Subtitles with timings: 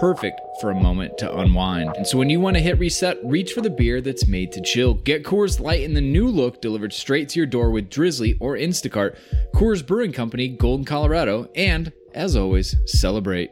[0.00, 1.94] perfect for a moment to unwind.
[1.96, 4.60] And so when you want to hit reset, reach for the beer that's made to
[4.60, 4.94] chill.
[4.94, 8.56] Get Coors Light in the new look delivered straight to your door with Drizly or
[8.56, 9.16] Instacart.
[9.54, 13.50] Coors Brewing Company, Golden, Colorado, and as always, celebrate.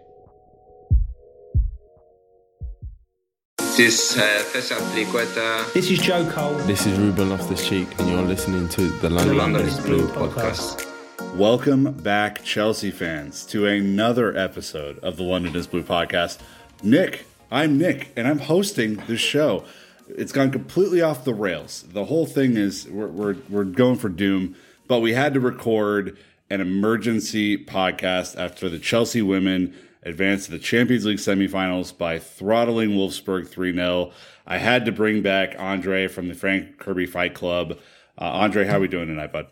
[3.76, 6.54] This is uh, This is Joe Cole.
[6.66, 9.84] This is Ruben Loftus Cheek, and you're listening to the the London, London is is
[9.84, 10.91] Blue Blue podcast.
[11.36, 16.38] Welcome back, Chelsea fans, to another episode of the London is Blue podcast.
[16.82, 19.64] Nick, I'm Nick, and I'm hosting this show.
[20.08, 21.86] It's gone completely off the rails.
[21.88, 26.18] The whole thing is we're, we're, we're going for doom, but we had to record
[26.50, 32.90] an emergency podcast after the Chelsea women advanced to the Champions League semifinals by throttling
[32.90, 34.12] Wolfsburg 3 0.
[34.46, 37.78] I had to bring back Andre from the Fran Kirby Fight Club.
[38.18, 39.46] Uh, Andre, how are we doing tonight, bud?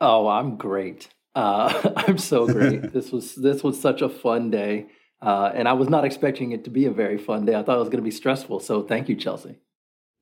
[0.00, 1.08] Oh, I'm great.
[1.34, 2.92] Uh, I'm so great.
[2.92, 4.86] this was this was such a fun day,
[5.22, 7.54] uh, and I was not expecting it to be a very fun day.
[7.54, 8.60] I thought it was going to be stressful.
[8.60, 9.56] So thank you, Chelsea.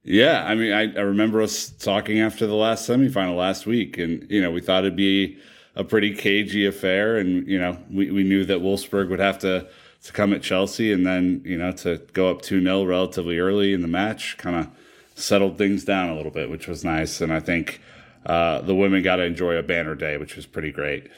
[0.05, 4.29] Yeah, I mean, I, I remember us talking after the last semifinal last week, and
[4.31, 5.39] you know, we thought it'd be
[5.77, 9.69] a pretty cagey affair, and you know, we, we knew that Wolfsburg would have to
[10.03, 13.73] to come at Chelsea, and then you know, to go up two 0 relatively early
[13.73, 14.69] in the match, kind of
[15.15, 17.81] settled things down a little bit, which was nice, and I think
[18.27, 21.11] uh, the women got to enjoy a banner day, which was pretty great.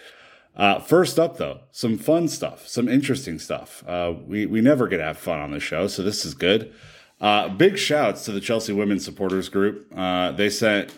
[0.56, 3.82] Uh, first up, though, some fun stuff, some interesting stuff.
[3.86, 6.72] Uh, we we never get to have fun on the show, so this is good.
[7.20, 9.86] Uh, big shouts to the Chelsea Women's Supporters Group.
[9.96, 10.92] Uh, they sent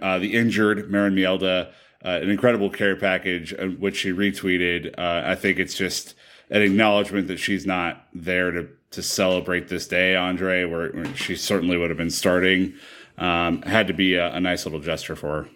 [0.00, 1.68] uh, the injured Maren Mjelde
[2.02, 4.98] uh, an incredible care package, which she retweeted.
[4.98, 6.14] I think it's just
[6.50, 11.36] an acknowledgement that she's not there to to celebrate this day, Andre, where, where she
[11.36, 12.74] certainly would have been starting.
[13.18, 15.48] Um, had to be a, a nice little gesture for her.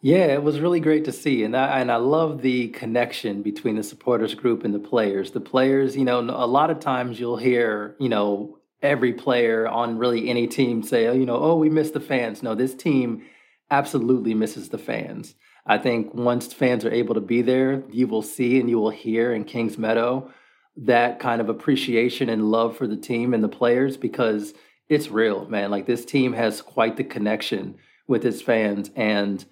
[0.00, 3.74] Yeah, it was really great to see, and I and I love the connection between
[3.74, 5.32] the supporters group and the players.
[5.32, 9.98] The players, you know, a lot of times you'll hear, you know, every player on
[9.98, 12.44] really any team say, oh, you know, oh, we miss the fans.
[12.44, 13.24] No, this team
[13.70, 15.34] absolutely misses the fans.
[15.66, 18.90] I think once fans are able to be there, you will see and you will
[18.90, 20.30] hear in Kings Meadow
[20.76, 24.54] that kind of appreciation and love for the team and the players because
[24.88, 25.70] it's real, man.
[25.70, 27.76] Like this team has quite the connection
[28.06, 29.44] with its fans and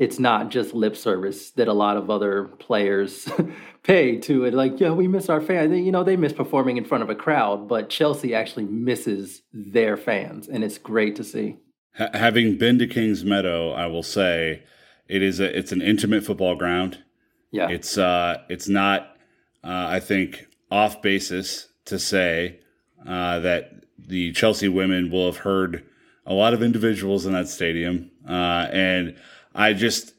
[0.00, 3.28] it's not just lip service that a lot of other players
[3.82, 4.54] pay to it.
[4.54, 5.78] Like, yeah, we miss our fans.
[5.78, 9.98] You know, they miss performing in front of a crowd, but Chelsea actually misses their
[9.98, 11.58] fans, and it's great to see.
[11.96, 14.62] Ha- having been to Kings Meadow, I will say
[15.06, 17.04] it is a it's an intimate football ground.
[17.50, 19.16] Yeah, It's uh it's not
[19.62, 22.60] uh, I think off basis to say
[23.06, 25.84] uh, that the Chelsea women will have heard
[26.26, 29.16] a lot of individuals in that stadium, uh, and
[29.54, 30.14] I just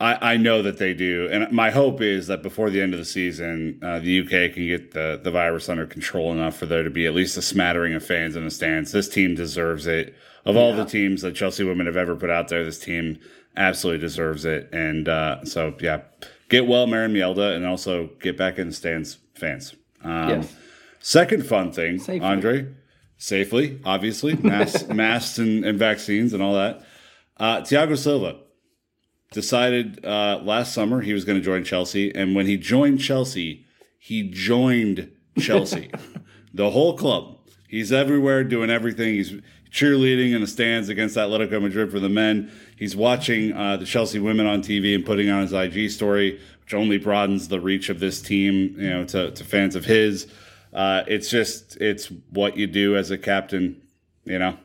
[0.00, 2.98] I, I know that they do, and my hope is that before the end of
[2.98, 6.82] the season, uh, the UK can get the the virus under control enough for there
[6.82, 8.92] to be at least a smattering of fans in the stands.
[8.92, 10.14] This team deserves it.
[10.44, 13.18] Of all the teams that Chelsea women have ever put out there, this team
[13.58, 14.70] absolutely deserves it.
[14.72, 16.02] And uh, so, yeah,
[16.48, 19.74] get well, Maren Mjelde, and also get back in the stands, fans.
[20.02, 20.56] Um, Yes.
[21.00, 22.26] Second fun thing, Safely.
[22.26, 22.66] Andre,
[23.18, 26.82] safely, obviously, masks, masks and, and vaccines and all that.
[27.36, 28.36] Uh, Thiago Silva
[29.32, 33.66] decided uh, last summer he was going to join Chelsea, and when he joined Chelsea,
[33.98, 35.90] he joined Chelsea,
[36.54, 37.36] the whole club.
[37.68, 39.14] He's everywhere, doing everything.
[39.14, 39.34] He's
[39.70, 42.50] cheerleading in the stands against Atletico Madrid for the men.
[42.76, 46.72] He's watching uh, the Chelsea women on TV and putting on his IG story, which
[46.72, 50.26] only broadens the reach of this team, you know, to, to fans of his.
[50.78, 53.82] Uh, it's just it's what you do as a captain,
[54.24, 54.56] you know.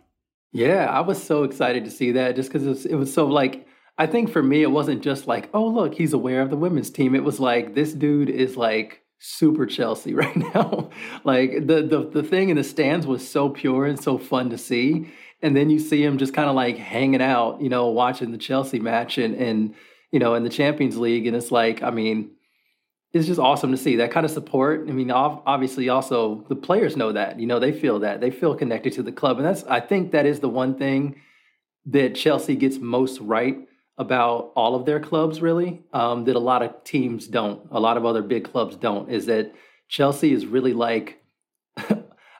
[0.52, 3.26] Yeah, I was so excited to see that just because it was, it was so
[3.26, 3.68] like,
[3.98, 6.92] I think for me, it wasn't just like, oh, look, he's aware of the women's
[6.92, 7.16] team.
[7.16, 10.92] It was like, this dude is like super Chelsea right now.
[11.24, 14.58] like the, the the thing in the stands was so pure and so fun to
[14.60, 15.12] see.
[15.42, 18.38] And then you see him just kind of like hanging out, you know, watching the
[18.38, 19.74] Chelsea match and and
[20.12, 21.26] you know in the Champions League.
[21.26, 22.33] And it's like, I mean,
[23.14, 24.86] it's just awesome to see that kind of support.
[24.90, 27.40] I mean, obviously, also the players know that.
[27.40, 30.12] You know, they feel that they feel connected to the club, and that's I think
[30.12, 31.22] that is the one thing
[31.86, 33.58] that Chelsea gets most right
[34.00, 37.62] about all of their clubs, really, um, that a lot of teams don't.
[37.70, 39.12] A lot of other big clubs don't.
[39.12, 39.54] Is that
[39.88, 41.22] Chelsea is really like.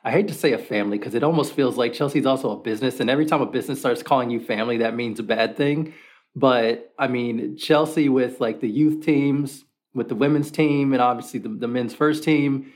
[0.06, 2.98] I hate to say a family because it almost feels like Chelsea's also a business,
[2.98, 5.94] and every time a business starts calling you family, that means a bad thing.
[6.34, 9.64] But I mean, Chelsea with like the youth teams,
[9.94, 12.72] with the women's team and obviously the, the men's first team,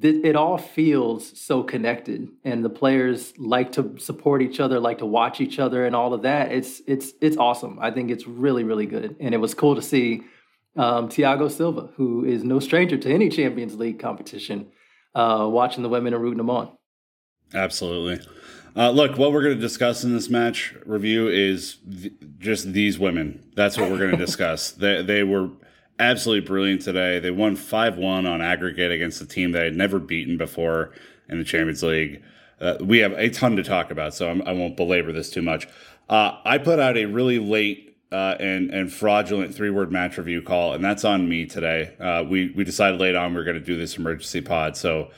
[0.00, 4.98] th- it all feels so connected, and the players like to support each other, like
[4.98, 6.52] to watch each other, and all of that.
[6.52, 7.78] It's it's it's awesome.
[7.80, 10.22] I think it's really really good, and it was cool to see
[10.76, 14.68] um, Thiago Silva, who is no stranger to any Champions League competition,
[15.14, 16.70] uh, watching the women and rooting them on.
[17.54, 18.24] Absolutely.
[18.76, 22.98] Uh, look, what we're going to discuss in this match review is th- just these
[22.98, 23.42] women.
[23.56, 24.70] That's what we're going to discuss.
[24.70, 25.50] they, they were
[25.98, 27.18] absolutely brilliant today.
[27.18, 30.92] They won 5 1 on aggregate against a team that had never beaten before
[31.28, 32.22] in the Champions League.
[32.60, 35.30] Uh, we have a ton to talk about, so I'm, I will not belabor this
[35.30, 35.68] too much.
[36.08, 40.42] Uh, I put out a really late uh, and and fraudulent three word match review
[40.42, 41.94] call, and that's on me today.
[42.00, 45.10] Uh, we we decided late on we are going to do this emergency pod, so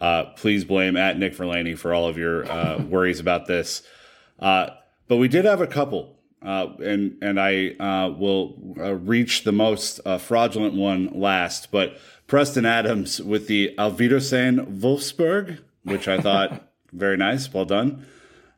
[0.00, 3.82] uh, please blame at Nick Verlaney for all of your uh, worries about this.
[4.38, 4.76] but
[5.08, 6.14] we did have a couple
[6.44, 11.70] uh, and and I uh, will uh, reach the most uh, fraudulent one last.
[11.70, 18.06] But Preston Adams with the Alvidosen Wolfsburg, which I thought very nice, well done.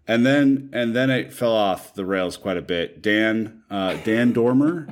[0.09, 3.03] And then and then it fell off the rails quite a bit.
[3.03, 4.89] Dan uh, Dan Dormer,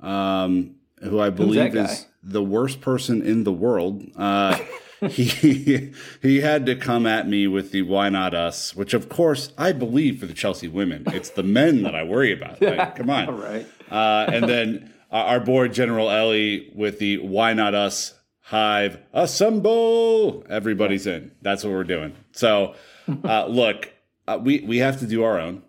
[0.00, 4.04] um, who I believe is the worst person in the world.
[5.10, 5.92] He
[6.22, 9.72] he had to come at me with the why not us, which of course I
[9.72, 11.04] believe for the Chelsea women.
[11.08, 12.62] It's the men that I worry about.
[12.62, 13.28] Like, come on.
[13.28, 13.66] All right.
[13.90, 20.44] Uh, and then our board General Ellie with the why not us hive assemble.
[20.48, 21.32] Everybody's in.
[21.42, 22.14] That's what we're doing.
[22.32, 22.74] So
[23.24, 23.92] uh, look,
[24.26, 25.62] uh, we we have to do our own.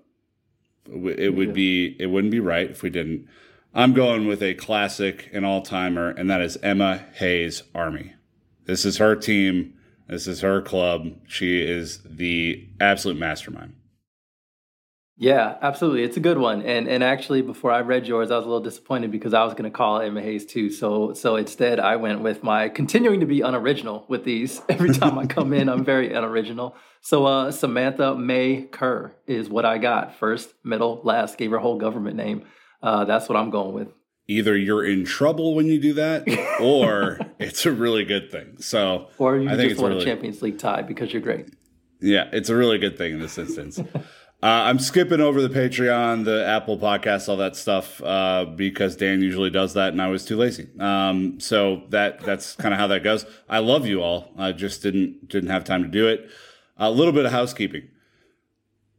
[0.87, 3.27] It would be it wouldn't be right if we didn't.
[3.73, 8.14] I'm going with a classic, an all timer, and that is Emma Hayes Army.
[8.65, 9.73] This is her team.
[10.07, 11.11] This is her club.
[11.27, 13.73] She is the absolute mastermind.
[15.17, 16.03] Yeah, absolutely.
[16.03, 16.61] It's a good one.
[16.63, 19.53] And and actually before I read yours, I was a little disappointed because I was
[19.53, 20.69] going to call Emma Hayes too.
[20.69, 24.61] So so instead I went with my continuing to be unoriginal with these.
[24.69, 26.75] Every time I come in, I'm very unoriginal.
[26.99, 30.15] So uh, Samantha May Kerr is what I got.
[30.15, 32.43] First, middle, last, gave her whole government name.
[32.83, 33.87] Uh, that's what I'm going with
[34.27, 36.27] either you're in trouble when you do that
[36.59, 38.55] or it's a really good thing.
[38.59, 41.47] So or you I think just won really, a Champions League tie because you're great.
[42.01, 43.79] Yeah, it's a really good thing in this instance.
[43.95, 44.01] uh,
[44.41, 49.49] I'm skipping over the Patreon, the Apple podcast, all that stuff uh, because Dan usually
[49.49, 50.69] does that, and I was too lazy.
[50.79, 53.25] Um, so that that's kind of how that goes.
[53.49, 54.31] I love you all.
[54.37, 56.29] I just didn't didn't have time to do it.
[56.77, 57.87] A little bit of housekeeping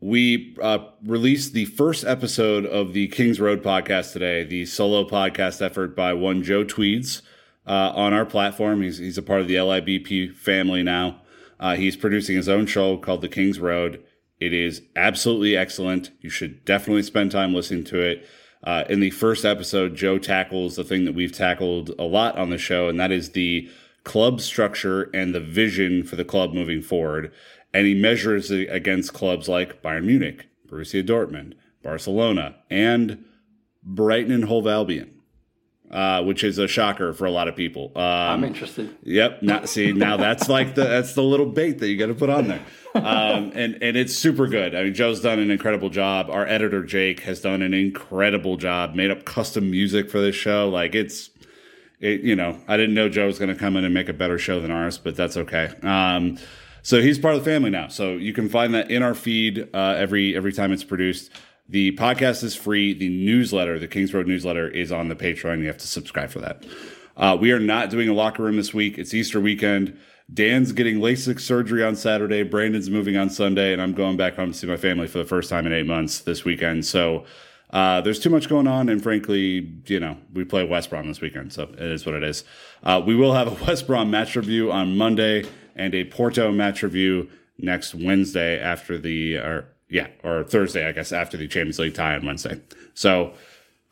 [0.06, 5.60] we uh, released the first episode of the Kings Road podcast today, the solo podcast
[5.60, 7.22] effort by one Joe Tweeds
[7.66, 8.82] uh, on our platform.
[8.82, 11.22] He's, he's a part of the LIBP family now.
[11.58, 14.00] Uh, he's producing his own show called The Kings Road.
[14.38, 16.12] It is absolutely excellent.
[16.20, 18.28] You should definitely spend time listening to it.
[18.62, 22.50] Uh, in the first episode, Joe tackles the thing that we've tackled a lot on
[22.50, 23.68] the show, and that is the
[24.04, 27.32] club structure and the vision for the club moving forward
[27.76, 31.52] and he measures it against clubs like Bayern Munich, Borussia Dortmund,
[31.82, 33.24] Barcelona, and
[33.82, 35.12] Brighton and Hove Albion.
[35.88, 37.92] Uh, which is a shocker for a lot of people.
[37.94, 38.96] Um, I'm interested.
[39.04, 39.44] Yep.
[39.44, 42.28] Not see now that's like the that's the little bait that you got to put
[42.28, 42.60] on there,
[42.96, 44.74] um, and and it's super good.
[44.74, 46.28] I mean, Joe's done an incredible job.
[46.28, 48.96] Our editor Jake has done an incredible job.
[48.96, 50.68] Made up custom music for this show.
[50.68, 51.30] Like it's,
[52.00, 54.12] it, you know, I didn't know Joe was going to come in and make a
[54.12, 55.72] better show than ours, but that's okay.
[55.84, 56.36] Um,
[56.86, 57.88] so he's part of the family now.
[57.88, 61.32] So you can find that in our feed uh, every every time it's produced.
[61.68, 62.94] The podcast is free.
[62.94, 65.58] The newsletter, the Kings Road newsletter, is on the Patreon.
[65.62, 66.64] You have to subscribe for that.
[67.16, 68.98] Uh, we are not doing a locker room this week.
[68.98, 69.98] It's Easter weekend.
[70.32, 72.44] Dan's getting LASIK surgery on Saturday.
[72.44, 75.24] Brandon's moving on Sunday, and I'm going back home to see my family for the
[75.24, 76.86] first time in eight months this weekend.
[76.86, 77.24] So
[77.70, 81.20] uh, there's too much going on, and frankly, you know, we play West Brom this
[81.20, 82.44] weekend, so it is what it is.
[82.84, 86.82] Uh, we will have a West Brom match review on Monday and a Porto match
[86.82, 87.28] review
[87.58, 92.16] next Wednesday after the or yeah or Thursday I guess after the Champions League tie
[92.16, 92.60] on Wednesday.
[92.94, 93.34] So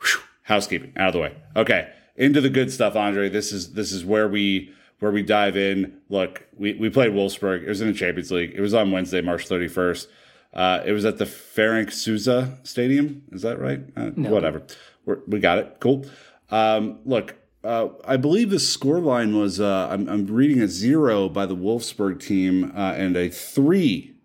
[0.01, 1.35] whew, housekeeping out of the way.
[1.55, 3.29] Okay, into the good stuff, Andre.
[3.29, 5.99] This is this is where we where we dive in.
[6.09, 7.63] Look, we, we played Wolfsburg.
[7.63, 8.53] It was in the Champions League.
[8.55, 10.07] It was on Wednesday, March 31st.
[10.53, 13.23] Uh, it was at the Ferenc Szusza Stadium.
[13.31, 13.81] Is that right?
[13.95, 14.29] Uh, no.
[14.29, 14.63] Whatever.
[15.05, 15.77] We're, we got it.
[15.79, 16.05] Cool.
[16.49, 17.35] Um, look,
[17.65, 21.55] uh, I believe the score line was uh, I'm, I'm, reading a zero by the
[21.55, 24.15] Wolfsburg team uh, and a three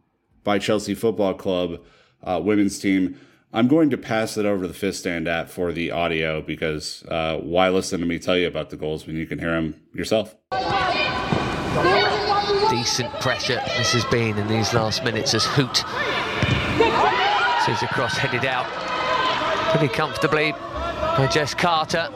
[0.44, 1.80] by Chelsea Football Club
[2.22, 3.18] uh, women's team.
[3.52, 7.02] I'm going to pass it over to the fist stand app for the audio because
[7.08, 9.80] uh, why listen to me tell you about the goals when you can hear them
[9.94, 10.36] yourself?
[12.70, 15.78] Decent pressure this has been in these last minutes as Huth
[17.64, 18.66] sees a cross headed out
[19.70, 22.08] pretty comfortably by Jess Carter.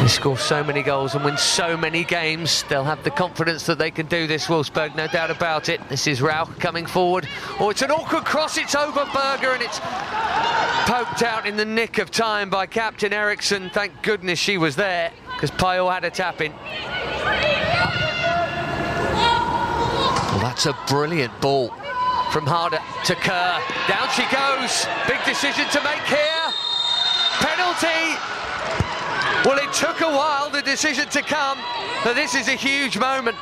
[0.00, 2.64] They score so many goals and win so many games.
[2.70, 5.86] They'll have the confidence that they can do this, Wolfsburg, no doubt about it.
[5.90, 7.28] This is Rauch coming forward.
[7.58, 8.56] Oh, it's an awkward cross.
[8.56, 9.78] It's over Berger and it's
[10.88, 13.68] poked out in the nick of time by Captain Eriksson.
[13.68, 16.52] Thank goodness she was there because Pajor had a tap in.
[20.30, 21.68] Well, that's a brilliant ball
[22.32, 23.60] from Harder to Kerr.
[23.86, 24.86] Down she goes.
[25.06, 26.46] Big decision to make here.
[27.44, 28.16] Penalty.
[29.44, 31.58] Well, it took a while, the decision to come,
[32.04, 33.36] but this is a huge moment.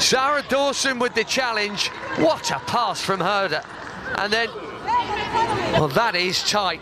[0.00, 1.88] Sarah Doorsoun with the challenge.
[2.18, 3.62] What a pass from Harder.
[4.18, 4.48] And then,
[5.74, 6.80] well, that is tight.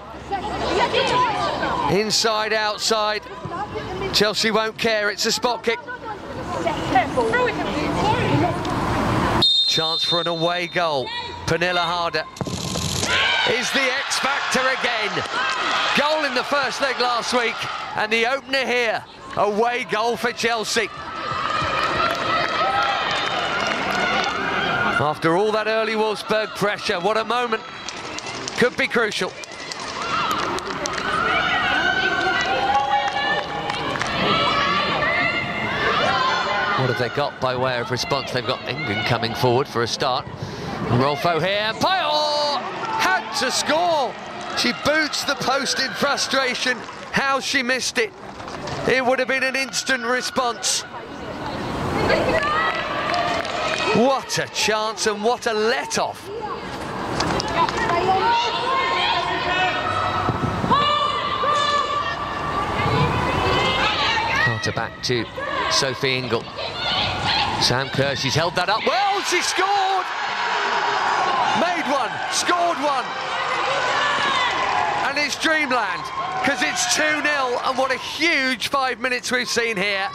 [1.92, 3.22] Inside, outside.
[4.14, 5.78] Chelsea won't care, it's a spot kick.
[9.66, 11.06] Chance for an away goal.
[11.46, 12.24] Pernille Harder
[13.50, 15.57] is the X factor again.
[16.38, 17.56] The first leg last week,
[17.96, 19.04] and the opener here.
[19.36, 20.88] Away goal for Chelsea.
[25.00, 27.64] After all that early Wolfsburg pressure, what a moment.
[28.56, 29.30] Could be crucial.
[36.78, 38.30] What have they got by way of response?
[38.30, 40.24] They've got England coming forward for a start.
[41.00, 42.60] Rolfo here, Pajor
[43.00, 44.14] had to score.
[44.58, 46.76] She boots the post in frustration.
[47.12, 48.12] How she missed it.
[48.88, 50.82] It would have been an instant response.
[53.94, 56.28] What a chance and what a let-off.
[64.44, 65.24] Carter back to
[65.70, 66.42] Sophie Ingle.
[67.62, 70.06] Sam Kerr, she's held that up well, she scored!
[71.62, 73.04] Made one, scored one.
[75.08, 76.02] And it's dreamland,
[76.42, 77.24] because it's 2-0,
[77.66, 80.06] and what a huge five minutes we've seen here.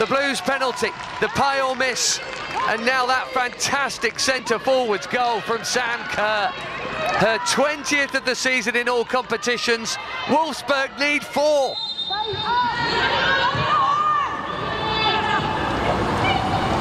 [0.00, 0.88] The Blues penalty,
[1.20, 2.18] the Pajor miss,
[2.66, 6.48] and now that fantastic centre forwards goal from Sam Kerr.
[7.20, 9.96] Her 20th of the season in all competitions.
[10.24, 11.76] Wolfsburg need four.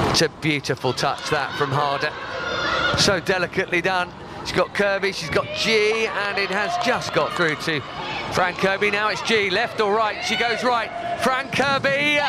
[0.09, 2.11] It's a beautiful touch that from Harder.
[2.99, 4.11] So delicately done.
[4.47, 7.81] She's got Kirby, she's got Ji, and it has just got through to
[8.31, 8.91] Fran Kirby.
[8.91, 10.23] Now it's Ji, left or right?
[10.23, 10.89] She goes right.
[11.19, 12.21] Fran Kirby, 3-0.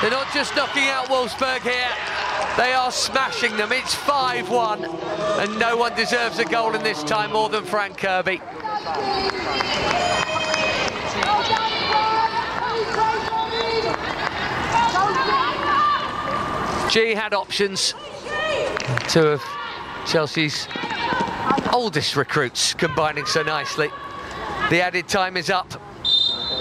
[0.00, 1.90] They're not just knocking out Wolfsburg here,
[2.56, 3.72] they are smashing them.
[3.72, 4.84] It's 5-1,
[5.40, 8.40] and no one deserves a goal in this time more than Fran Kirby.
[16.90, 17.94] Ji had options.
[19.08, 19.42] Two of
[20.06, 20.66] Chelsea's
[21.70, 23.90] oldest recruits combining so nicely.
[24.70, 25.70] The added time is up.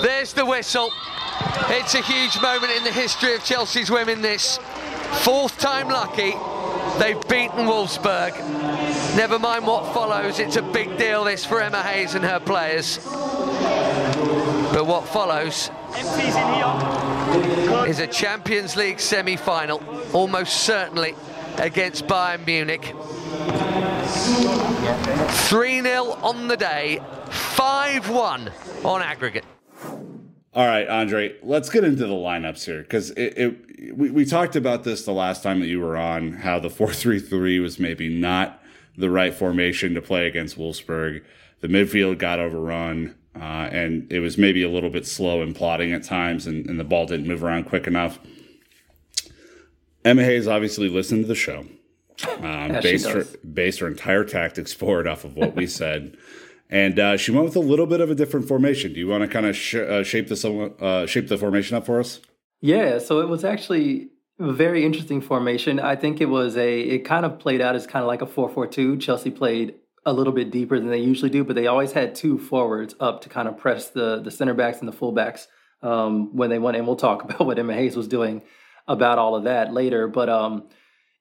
[0.02, 0.92] There's the whistle.
[1.70, 4.60] It's a huge moment in the history of Chelsea's women this.
[5.22, 6.34] Fourth time lucky,
[7.00, 8.36] they've beaten Wolfsburg.
[9.16, 12.98] Never mind what follows, it's a big deal this for Emma Hayes and her players.
[14.74, 15.72] But what follows
[17.88, 19.82] is a Champions League semi-final,
[20.14, 21.16] almost certainly
[21.58, 22.94] against Bayern Munich.
[25.48, 28.52] 3-0 on the day, 5-1
[28.86, 29.46] on aggregate.
[30.54, 34.56] All right, Andre, let's get into the lineups here because it, it we, we talked
[34.56, 38.62] about this the last time that you were on, how the 4-3-3 was maybe not
[38.98, 41.24] the right formation to play against Wolfsburg.
[41.62, 43.16] The midfield got overrun.
[43.40, 46.80] Uh, and it was maybe a little bit slow in plotting at times, and, and
[46.80, 48.20] the ball didn't move around quick enough.
[50.04, 54.74] Emma Hayes obviously listened to the show, um, yeah, based her based her entire tactics
[54.74, 56.16] forward off of what we said,
[56.70, 58.94] and uh, she went with a little bit of a different formation.
[58.94, 61.86] Do you want to kind of sh- uh, shape this uh, shape the formation up
[61.86, 62.22] for us?
[62.62, 65.80] Yeah, so it was actually a very interesting formation.
[65.80, 68.26] I think it was a it kind of played out as kind of like a
[68.28, 68.98] four four two.
[68.98, 69.76] Chelsea played
[70.08, 73.22] a little bit deeper than they usually do, but they always had two forwards up
[73.22, 75.48] to kind of press the the center backs and the fullbacks
[75.84, 76.78] um, when they went.
[76.78, 78.42] And we'll talk about what Emma Hayes was doing
[78.88, 80.08] about all of that later.
[80.08, 80.70] But um,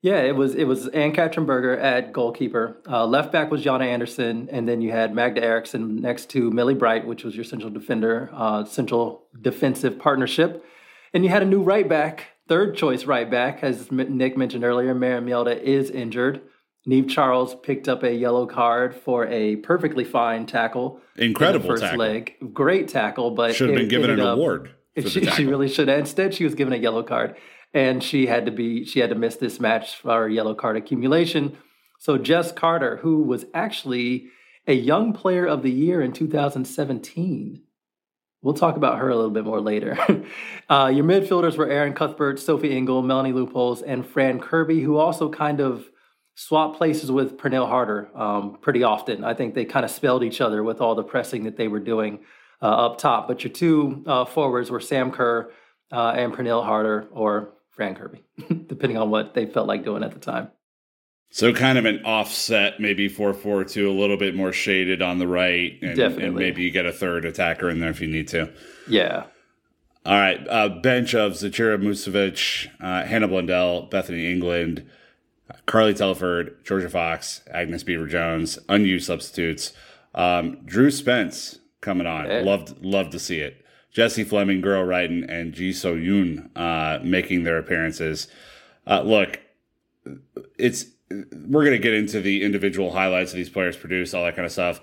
[0.02, 2.80] yeah, it was it was Ann-Katrin Berger at goalkeeper.
[2.88, 6.74] Uh, left back was Jonna Andersson, and then you had Magda Eriksson next to Millie
[6.74, 10.64] Bright, which was your central defender, uh, central defensive partnership.
[11.12, 14.94] And you had a new right back, third choice right back, as Nick mentioned earlier.
[14.94, 16.40] Maren Mjelde is injured.
[16.86, 21.00] Niamh Charles picked up a yellow card for a perfectly fine tackle.
[21.16, 21.98] Incredible first tackle.
[21.98, 22.34] leg.
[22.52, 24.70] Great tackle, but should have been given an up- award.
[25.06, 25.98] She, she really should have.
[25.98, 27.36] Instead, she was given a yellow card,
[27.74, 31.58] and she had to be she had to miss this match for yellow card accumulation.
[31.98, 34.28] So Jess Carter, who was actually
[34.66, 37.62] a young player of the year in 2017.
[38.42, 39.98] We'll talk about her a little bit more later.
[40.68, 45.28] uh, your midfielders were Erin Cuthbert, Sophie Ingle, Melanie Leupolz, and Fran Kirby, who also
[45.28, 45.88] kind of
[46.36, 49.24] swapped places with Pernille Harder um, pretty often.
[49.24, 51.80] I think they kind of spelled each other with all the pressing that they were
[51.80, 52.20] doing
[52.62, 53.26] uh, up top.
[53.26, 55.50] But your two uh, forwards were Sam Kerr
[55.90, 58.22] uh, and Pernille Harder or Fran Kirby,
[58.66, 60.50] depending on what they felt like doing at the time.
[61.30, 65.18] So kind of an offset, maybe four four two, a little bit more shaded on
[65.18, 66.24] the right, and, Definitely.
[66.24, 68.52] and maybe you get a third attacker in there if you need to.
[68.88, 69.24] Yeah.
[70.04, 74.88] All right, uh, bench of Zecira Musovic, uh, Hannah Blundell, Bethany England,
[75.66, 79.72] Carly Telford, Jorja Fox, Agnes Beever Jones, unused substitutes.
[80.14, 82.26] Um, Drew Spence coming on.
[82.26, 82.42] Hey.
[82.42, 83.64] Loved loved to see it.
[83.90, 88.28] Jessie Fleming, Guro Reiten, and Ji So Yoon uh, making their appearances.
[88.86, 89.40] Uh, look,
[90.58, 94.34] it's we're going to get into the individual highlights of these players produce all that
[94.34, 94.80] kind of stuff.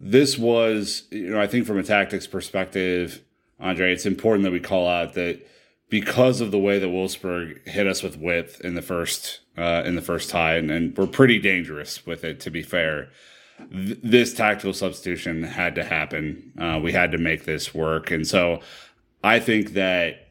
[0.00, 3.22] This was, you know, I think from a tactics perspective,
[3.60, 5.46] Andre, it's important that we call out that
[5.88, 9.94] because of the way that Wolfsburg hit us with width in the first uh, in
[9.94, 12.40] the first tie, and, and we're pretty dangerous with it.
[12.40, 13.08] To be fair,
[13.70, 16.52] th- this tactical substitution had to happen.
[16.58, 18.60] Uh, we had to make this work, and so
[19.22, 20.26] I think that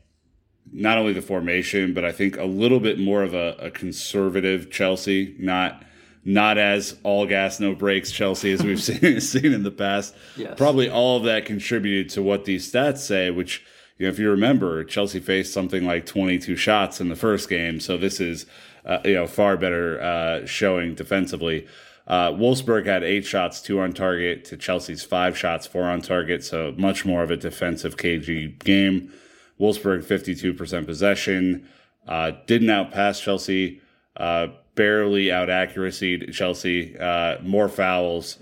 [0.71, 4.71] not only the formation, but I think a little bit more of a, a conservative
[4.71, 5.83] Chelsea, not
[6.27, 10.15] not as all gas no breaks Chelsea as we've seen seen in the past.
[10.35, 10.55] Yes.
[10.57, 13.63] Probably all of that contributed to what these stats say, which
[13.97, 17.79] you know, if you remember, Chelsea faced something like 22 shots in the first game,
[17.79, 18.45] so this is
[18.86, 21.67] uh, you know far better uh, showing defensively.
[22.08, 26.43] Uh, Wolfsburg had eight shots, two on target, to Chelsea's five shots, four on target,
[26.43, 29.12] so much more of a defensive KG game.
[29.60, 31.67] Wolfsburg 52% possession,
[32.08, 33.81] uh, didn't outpass Chelsea,
[34.17, 38.38] uh, barely out accuracy Chelsea, uh, more fouls,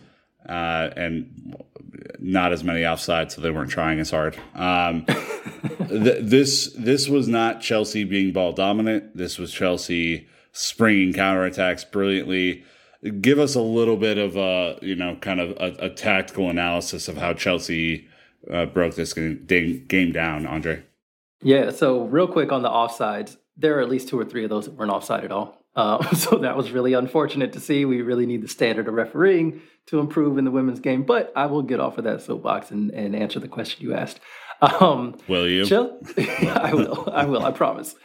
[0.49, 1.55] uh, and
[2.19, 4.37] not as many offsides, so they weren't trying as hard.
[4.55, 5.05] Um,
[5.89, 9.15] th- this this was not Chelsea being ball dominant.
[9.15, 12.63] This was Chelsea springing counterattacks brilliantly.
[13.21, 17.07] Give us a little bit of a you know kind of a, a tactical analysis
[17.07, 18.07] of how Chelsea
[18.51, 19.45] uh, broke this game,
[19.87, 20.83] game down, Andre.
[21.41, 24.49] Yeah, so real quick on the offsides, there are at least two or three of
[24.49, 25.62] those that weren't offside at all.
[25.75, 27.85] Uh, so that was really unfortunate to see.
[27.85, 31.03] We really need the standard of refereeing to improve in the women's game.
[31.03, 34.19] But I will get off of that soapbox and, and answer the question you asked.
[34.61, 35.65] Um, Will you?
[35.65, 37.09] Chel- I will.
[37.11, 37.43] I will.
[37.43, 37.95] I promise.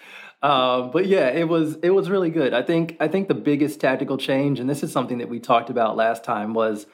[0.43, 2.55] Um, but yeah, it was it was really good.
[2.55, 5.71] I think I think the biggest tactical change, and this is something that we talked
[5.71, 6.87] about last time, was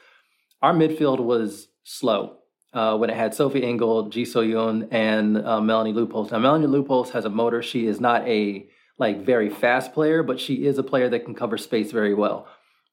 [0.61, 2.37] our midfield was slow
[2.73, 6.31] uh, when it had Sophie Ingle, Ji So Yoon, and uh, Melanie Leupolz.
[6.31, 7.61] Now Melanie Leupolz has a motor.
[7.61, 11.35] She is not a like very fast player, but she is a player that can
[11.35, 12.47] cover space very well,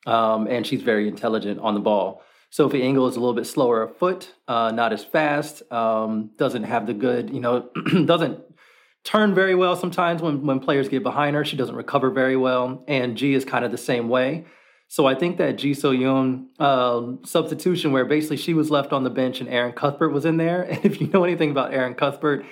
[0.06, 2.22] um, and she's very intelligent on the ball.
[2.50, 6.64] Sophie Ingle is a little bit slower of foot, uh, not as fast, um, doesn't
[6.64, 7.70] have the good, you know,
[8.04, 8.40] doesn't
[9.04, 11.44] turn very well sometimes when, when players get behind her.
[11.44, 12.84] She doesn't recover very well.
[12.86, 14.44] And Ji is kind of the same way.
[14.88, 19.04] So I think that Ji So Yoon um, substitution, where basically she was left on
[19.04, 20.62] the bench and Erin Cuthbert was in there.
[20.70, 22.44] And if you know anything about Erin Cuthbert,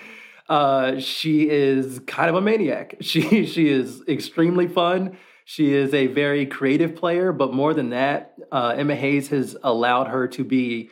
[0.51, 2.97] uh, she is kind of a maniac.
[3.01, 5.17] She she is extremely fun.
[5.45, 10.09] She is a very creative player, but more than that, uh, Emma Hayes has allowed
[10.09, 10.91] her to be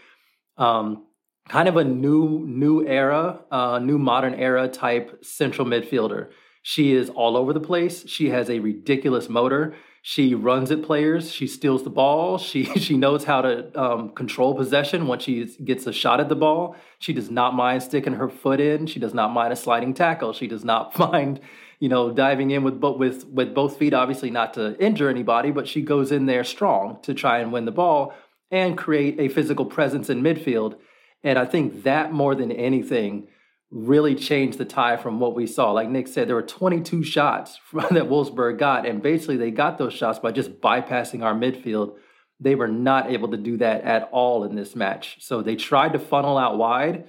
[0.56, 1.04] um,
[1.48, 6.30] kind of a new new era, uh, new modern era type central midfielder.
[6.62, 8.06] She is all over the place.
[8.08, 9.74] She has a ridiculous motor.
[10.10, 11.30] She runs at players.
[11.30, 12.38] She steals the ball.
[12.38, 16.34] She she knows how to um, control possession once she gets a shot at the
[16.34, 16.76] ball.
[16.98, 18.86] She does not mind sticking her foot in.
[18.86, 20.32] She does not mind a sliding tackle.
[20.32, 21.40] She does not mind
[21.78, 23.92] you know diving in with with with both feet.
[23.92, 27.66] Obviously not to injure anybody, but she goes in there strong to try and win
[27.66, 28.14] the ball
[28.50, 30.78] and create a physical presence in midfield.
[31.22, 33.28] And I think that more than anything
[33.70, 35.72] really changed the tie from what we saw.
[35.72, 39.92] Like Nick said, there were 22 shots that Wolfsburg got, and basically they got those
[39.92, 41.96] shots by just bypassing our midfield
[42.40, 45.18] They were not able to do that at all in this match.
[45.20, 47.08] So they tried to funnel out wide,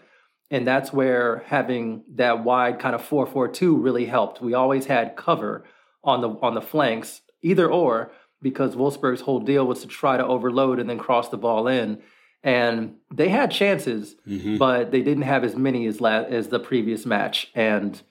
[0.52, 4.41] and that's where having that wide kind of 4-4-2 really helped.
[4.41, 5.63] We always had cover
[6.04, 10.26] on the on the flanks, either or, because Wolfsburg's whole deal was to try to
[10.26, 12.02] overload and then cross the ball in.
[12.43, 14.58] And they had chances, mm-hmm.
[14.58, 17.52] but they didn't have as many as la- as the previous match.
[17.54, 18.02] And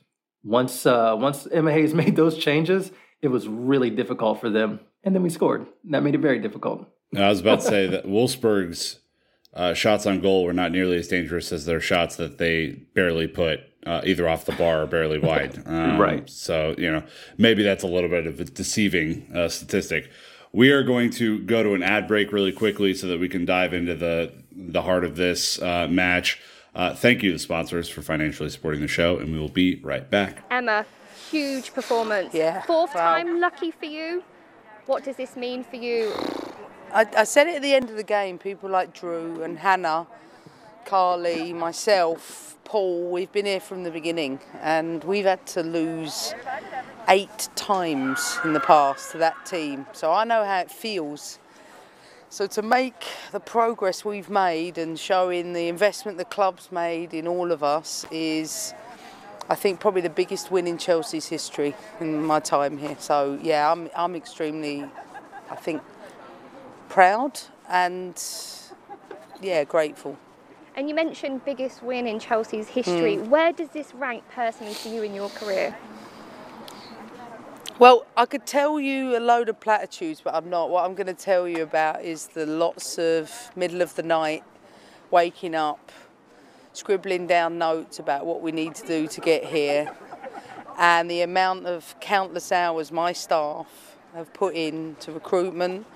[0.44, 4.80] once uh, once Emma Hayes made those changes, it was really difficult for them.
[5.04, 5.66] And then we scored.
[5.84, 6.86] That made it very difficult.
[7.16, 9.00] I was about to say that Wolfsburg's
[9.54, 13.26] uh, shots on goal were not nearly as dangerous as their shots that they barely
[13.26, 15.62] put uh, either off the bar or barely wide.
[15.66, 16.28] Um, right.
[16.28, 17.02] So, you know,
[17.38, 20.10] maybe that's a little bit of a deceiving uh, statistic.
[20.52, 23.44] We are going to go to an ad break really quickly so that we can
[23.44, 26.40] dive into the the heart of this uh, match.
[26.74, 30.10] Uh, thank you, the sponsors, for financially supporting the show, and we will be right
[30.10, 30.44] back.
[30.50, 30.84] Emma,
[31.30, 32.34] huge performance.
[32.34, 32.62] Yeah.
[32.62, 33.14] Fourth wow.
[33.14, 34.22] time lucky for you.
[34.86, 36.12] What does this mean for you?
[36.92, 38.38] I, I said it at the end of the game.
[38.38, 40.06] People like Drew and Hannah,
[40.84, 46.34] Carly, myself, Paul, we've been here from the beginning and we've had to lose
[47.08, 49.86] eight times in the past to that team.
[49.92, 51.38] So I know how it feels.
[52.30, 57.26] So to make the progress we've made and showing the investment the club's made in
[57.26, 58.74] all of us is
[59.48, 62.96] I think probably the biggest win in Chelsea's history in my time here.
[62.98, 64.84] So yeah, I'm I'm extremely
[65.50, 65.80] I think
[66.90, 67.40] proud
[67.70, 68.22] and
[69.40, 70.18] yeah, grateful.
[70.76, 73.16] And you mentioned biggest win in Chelsea's history.
[73.16, 73.28] Mm.
[73.28, 75.74] Where does this rank personally for you in your career?
[77.78, 80.68] Well, I could tell you a load of platitudes, but I'm not.
[80.68, 84.42] What I'm going to tell you about is the lots of middle of the night
[85.12, 85.92] waking up,
[86.72, 89.94] scribbling down notes about what we need to do to get here,
[90.76, 93.68] and the amount of countless hours my staff
[94.12, 95.86] have put into recruitment,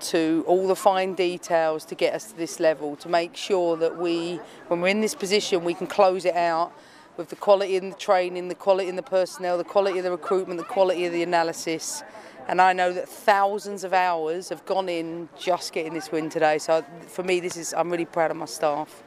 [0.00, 3.96] to all the fine details to get us to this level, to make sure that
[3.96, 6.70] we, when we're in this position, we can close it out
[7.16, 10.10] with the quality in the training, the quality in the personnel, the quality of the
[10.10, 12.02] recruitment, the quality of the analysis.
[12.46, 16.58] And I know that thousands of hours have gone in just getting this win today.
[16.58, 19.02] So for me, this is I'm really proud of my staff.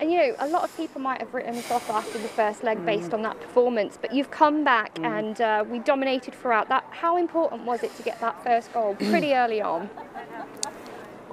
[0.00, 2.62] And you know, a lot of people might have written us off after the first
[2.62, 2.86] leg mm.
[2.86, 5.04] based on that performance, but you've come back mm.
[5.04, 6.68] and uh, we dominated throughout.
[6.68, 9.90] That how important was it to get that first goal pretty early on?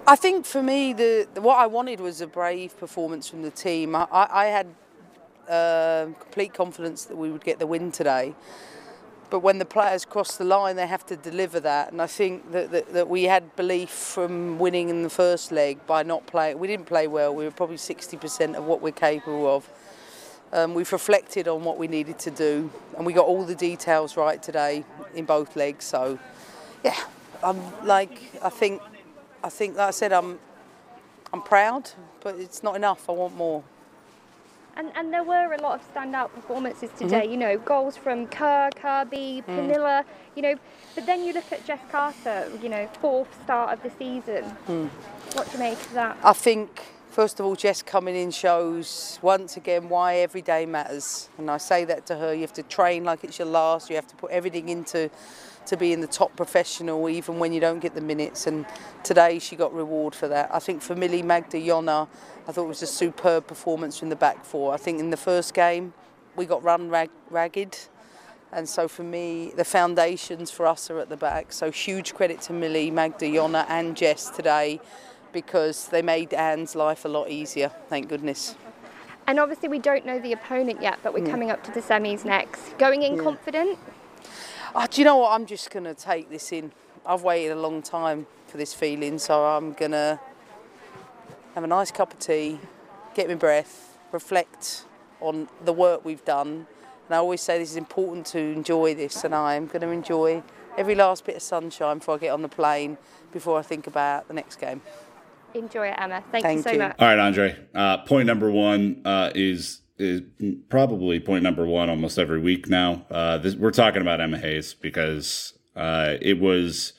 [0.08, 3.52] I think for me, the, the, what I wanted was a brave performance from the
[3.52, 3.96] team.
[3.96, 4.68] I, I had
[5.50, 8.36] uh, complete confidence that we would get the win today.
[9.30, 11.92] But when the players cross the line, they have to deliver that.
[11.92, 15.86] And I think that, that, that, we had belief from winning in the first leg
[15.88, 16.60] by not playing.
[16.60, 17.34] We didn't play well.
[17.34, 19.70] We were probably 60% of what we're capable of.
[20.54, 24.16] Um, we've reflected on what we needed to do, and we got all the details
[24.16, 25.86] right today in both legs.
[25.86, 26.20] So,
[26.84, 26.96] yeah,
[27.44, 28.82] I'm like I think,
[29.44, 30.40] I think like I said I'm,
[31.34, 33.10] I'm proud, but it's not enough.
[33.10, 33.64] I want more.
[34.78, 37.32] And, and there were a lot of standout performances today, mm-hmm.
[37.32, 39.46] you know, goals from Kerr, Kirby, mm.
[39.46, 40.04] Pernille,
[40.36, 40.56] you know,
[40.96, 44.44] but then you look at Jess Carter, you know, fourth start of the season.
[44.68, 44.90] Mm.
[45.34, 46.18] What do you make of that?
[46.22, 51.30] I think, first of all, Jess coming in shows once again why every day matters.
[51.38, 53.96] And I say that to her, you have to train like it's your last, you
[53.96, 55.10] have to put everything into
[55.68, 58.66] to being the top professional even when you don't get the minutes and
[59.04, 60.50] today she got reward for that.
[60.54, 62.08] I think for Millie Magda Jonna
[62.48, 64.74] I thought it was a superb performance from the back four.
[64.74, 65.94] I think in the first game
[66.36, 67.78] we got run rag- ragged,
[68.52, 71.54] and so for me the foundations for us are at the back.
[71.54, 74.80] So huge credit to Millie, Magda, Jonna, and Jess today
[75.32, 77.70] because they made Anne's life a lot easier.
[77.90, 78.56] Thank goodness.
[79.28, 81.32] And obviously we don't know the opponent yet, but we're mm.
[81.32, 82.78] coming up to the semis next.
[82.78, 83.24] Going in yeah.
[83.24, 83.80] confident.
[84.78, 85.32] Oh, do you know what?
[85.32, 86.74] I'm just going to take this in.
[87.06, 90.20] I've waited a long time for this feeling, so I'm going to
[91.54, 92.60] have a nice cup of tea,
[93.14, 94.84] get my breath, reflect
[95.22, 96.68] on the work we've done.
[97.08, 99.92] And I always say this is important to enjoy this, and I am going to
[99.92, 100.44] enjoy
[100.78, 102.98] every last bit of sunshine before I get on the plane,
[103.32, 104.82] before I think about the next game.
[105.54, 106.22] Enjoy it, Emma.
[106.34, 106.80] Thank, Thank you so you.
[106.80, 106.96] much.
[107.00, 107.58] All right, Andre.
[107.74, 110.22] Uh, point number one uh, is is
[110.70, 113.06] probably point number one almost every week now.
[113.10, 116.94] Uh, this, we're talking about Emma Hayes because uh, it was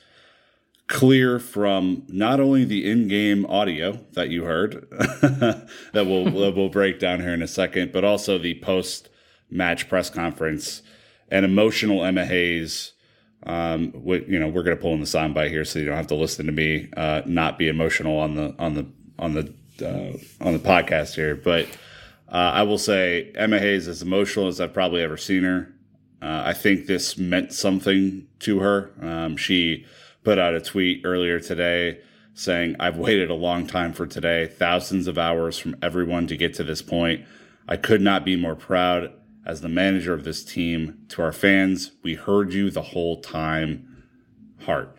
[0.87, 7.19] clear from not only the in-game audio that you heard that we'll we'll break down
[7.19, 10.81] here in a second, but also the post-match press conference
[11.29, 12.93] and emotional Emma Hayes.
[13.43, 15.95] Um, we, you know, we're going to pull in the soundbite here, so you don't
[15.95, 18.87] have to listen to me uh, not be emotional on the on the
[19.19, 21.35] on the uh, on the podcast here.
[21.35, 21.67] But
[22.31, 25.73] uh, I will say Emma Hayes is as emotional as I've probably ever seen her.
[26.21, 28.91] Uh, I think this meant something to her.
[29.01, 29.85] Um, she
[30.23, 31.99] put out a tweet earlier today
[32.33, 36.53] saying, I've waited a long time for today, thousands of hours from everyone to get
[36.55, 37.25] to this point.
[37.67, 39.11] I could not be more proud
[39.45, 41.05] as the manager of this team.
[41.09, 44.03] To our fans, we heard you the whole time.
[44.65, 44.97] Heart.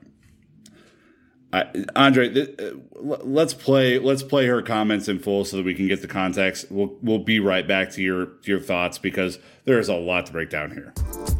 [1.53, 3.99] I, Andre, th- uh, let's play.
[3.99, 6.67] Let's play her comments in full so that we can get the context.
[6.71, 10.33] We'll we'll be right back to your your thoughts because there is a lot to
[10.33, 10.93] break down here.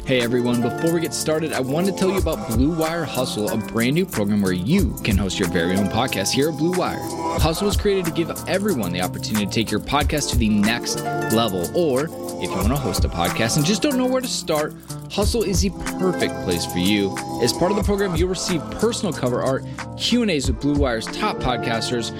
[0.05, 3.49] Hey everyone, before we get started, I want to tell you about Blue Wire Hustle,
[3.49, 6.77] a brand new program where you can host your very own podcast here at Blue
[6.77, 6.99] Wire.
[7.39, 11.03] Hustle was created to give everyone the opportunity to take your podcast to the next
[11.33, 11.67] level.
[11.75, 14.73] Or if you want to host a podcast and just don't know where to start,
[15.11, 17.15] Hustle is the perfect place for you.
[17.41, 19.65] As part of the program, you'll receive personal cover art,
[19.97, 22.11] Q&As with Blue Wire's top podcasters,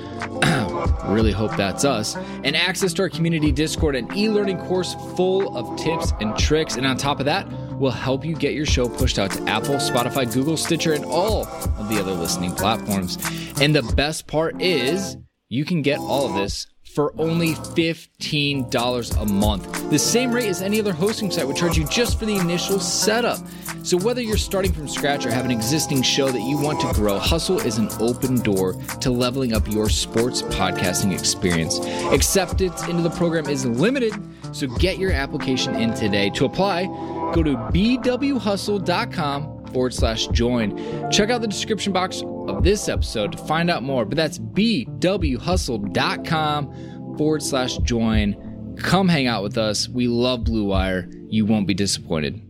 [1.09, 5.77] really hope that's us, and access to our community Discord and e-learning course full of
[5.77, 6.77] tips and tricks.
[6.77, 9.75] And on top of that, we'll help you get your show pushed out to Apple,
[9.75, 13.17] Spotify, Google, Stitcher, and all of the other listening platforms.
[13.61, 15.17] And the best part is
[15.49, 19.89] you can get all of this for only $15 a month.
[19.89, 22.79] The same rate as any other hosting site would charge you just for the initial
[22.79, 23.37] setup.
[23.83, 26.91] So, whether you're starting from scratch or have an existing show that you want to
[26.93, 31.79] grow, Hustle is an open door to leveling up your sports podcasting experience.
[32.11, 34.13] Acceptance into the program is limited,
[34.51, 36.29] so get your application in today.
[36.31, 36.85] To apply,
[37.33, 41.11] go to bwhustle.com forward slash join.
[41.11, 47.17] Check out the description box of this episode to find out more, but that's bwhustle.com
[47.17, 48.75] forward slash join.
[48.77, 49.89] Come hang out with us.
[49.89, 51.09] We love Blue Wire.
[51.27, 52.41] You won't be disappointed.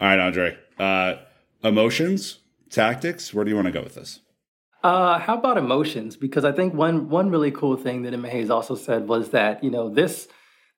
[0.00, 0.56] All right, Andre.
[0.78, 1.16] Uh,
[1.62, 2.38] emotions,
[2.70, 3.34] tactics.
[3.34, 4.20] Where do you want to go with this?
[4.82, 6.16] Uh, how about emotions?
[6.16, 9.62] Because I think one one really cool thing that Emma Hayes also said was that
[9.62, 10.26] you know this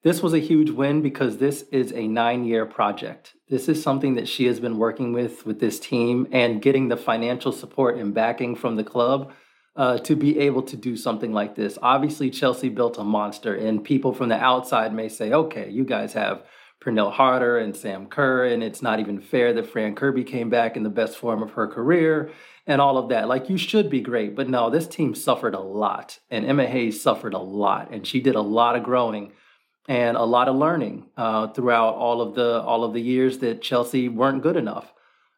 [0.03, 3.35] this was a huge win because this is a nine year project.
[3.53, 6.97] This is something that she has been working with with this team and getting the
[6.97, 9.31] financial support and backing from the club
[9.77, 11.77] uh, to be able to do something like this.
[11.83, 16.15] Obviously, Chelsea built a monster, and people from the outside may say, okay, you guys
[16.15, 16.45] have
[16.81, 20.75] Pernille Harder and Sam Kerr, and it's not even fair that Fran Kirby came back
[20.75, 22.31] in the best form of her career
[22.67, 23.29] and all of that.
[23.29, 24.35] Like, you should be great.
[24.35, 28.19] But no, this team suffered a lot, and Emma Hayes suffered a lot, and she
[28.19, 29.33] did a lot of growing
[29.89, 33.63] and a lot of learning uh, throughout all of the all of the years that
[33.63, 34.93] Chelsea weren't good enough.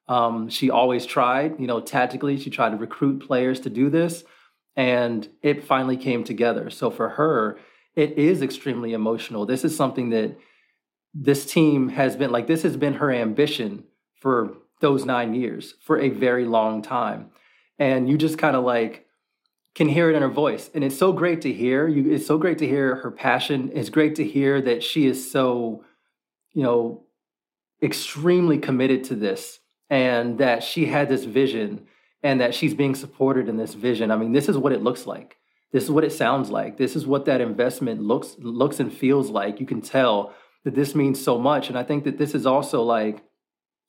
[0.06, 2.38] Um, she always tried, you know, tactically.
[2.38, 4.24] She tried to recruit players to do this,
[4.76, 6.68] and it finally came together.
[6.68, 7.58] So for her,
[7.96, 9.46] it is extremely emotional.
[9.46, 10.36] This is something that
[11.14, 12.46] this team has been like.
[12.46, 13.84] This has been her ambition
[14.20, 17.30] for those nine years, for a very long time,
[17.78, 19.03] and you just kind of like
[19.74, 20.70] can hear it in her voice.
[20.72, 23.70] And it's so great to hear you it's so great to hear her passion.
[23.74, 25.84] It's great to hear that she is so
[26.52, 27.04] you know
[27.82, 29.60] extremely committed to this
[29.90, 31.86] and that she had this vision
[32.22, 34.10] and that she's being supported in this vision.
[34.10, 35.36] I mean this is what it looks like.
[35.72, 36.76] This is what it sounds like.
[36.76, 39.60] This is what that investment looks looks and feels like.
[39.60, 40.32] You can tell
[40.62, 41.68] that this means so much.
[41.68, 43.22] And i think that this is also like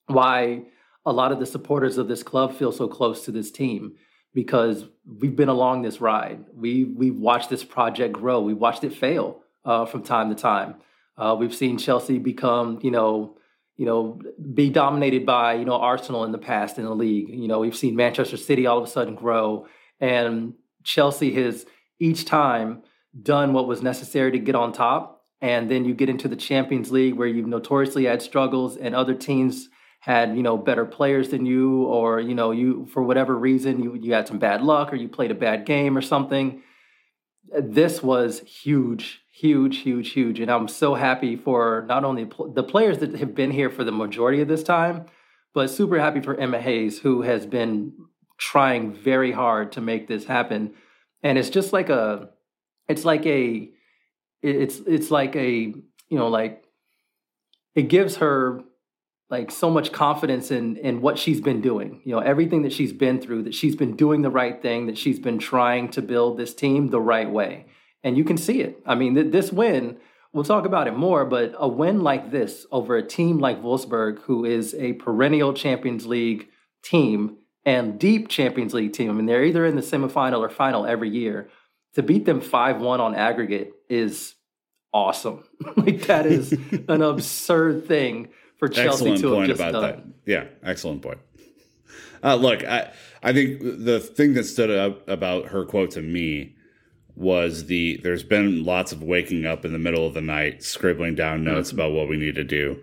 [0.08, 0.64] why
[1.06, 3.96] a lot of the supporters of this club feel so close to this team
[4.36, 4.86] because
[5.20, 6.46] we've been along this ride.
[6.54, 8.42] We we've watched this project grow.
[8.42, 10.76] We watched it fail uh, from time to time.
[11.18, 13.38] Uh, we've seen Chelsea become, you know,
[13.78, 14.22] you know,
[14.54, 17.30] be dominated by you know Arsenal in the past in the league.
[17.30, 19.68] You know, we've seen Manchester City all of a sudden grow,
[20.00, 21.66] and Chelsea has
[22.00, 22.84] each time
[23.20, 25.14] done what was necessary to get on top.
[25.42, 29.14] And then you get into the Champions League where you've notoriously had struggles, and other
[29.14, 29.70] teams
[30.06, 33.96] had you know better players than you or you know you for whatever reason you
[33.96, 36.62] you had some bad luck or you played a bad game or something.
[37.52, 40.40] This was huge huge huge huge.
[40.40, 43.92] And i'm so happy for not only the players that have been here for the
[43.92, 45.06] majority of this time
[45.54, 47.94] but super happy for emma hayes who has been
[48.38, 50.74] trying very hard to make this happen.
[51.24, 52.30] And it's just like a
[52.88, 53.70] it's like a
[54.42, 56.64] it's it's like a you know like
[57.74, 58.62] it gives her
[59.30, 62.02] like so much confidence in in what she's been doing.
[62.06, 64.98] You know everything that she's been through that she's been doing the right thing that
[64.98, 67.66] she's been trying to build this team the right way.
[68.04, 68.82] And you can see it.
[68.86, 69.98] I mean th- this win
[70.34, 74.20] we'll talk about it more but a win like this over a team like wolfsburg
[74.24, 76.50] who is a perennial champions league
[76.84, 80.86] team and deep champions league team i mean they're either in the semifinal or final
[80.86, 81.48] every year
[81.96, 84.36] to beat them 5-1 on aggregate is
[84.94, 85.44] awesome.
[85.78, 86.52] Like that is
[86.88, 88.30] an absurd thing
[88.68, 89.82] for Chelsea excellent to point about done.
[89.84, 90.04] that.
[90.26, 91.20] Yeah, excellent point.
[92.24, 92.92] Uh, look, I
[93.24, 96.56] I think the thing that stood out about her quote to me
[97.16, 101.16] was the there's been lots of waking up in the middle of the night, scribbling
[101.16, 101.80] down notes Mm-hmm.
[101.80, 102.82] about what we need to do.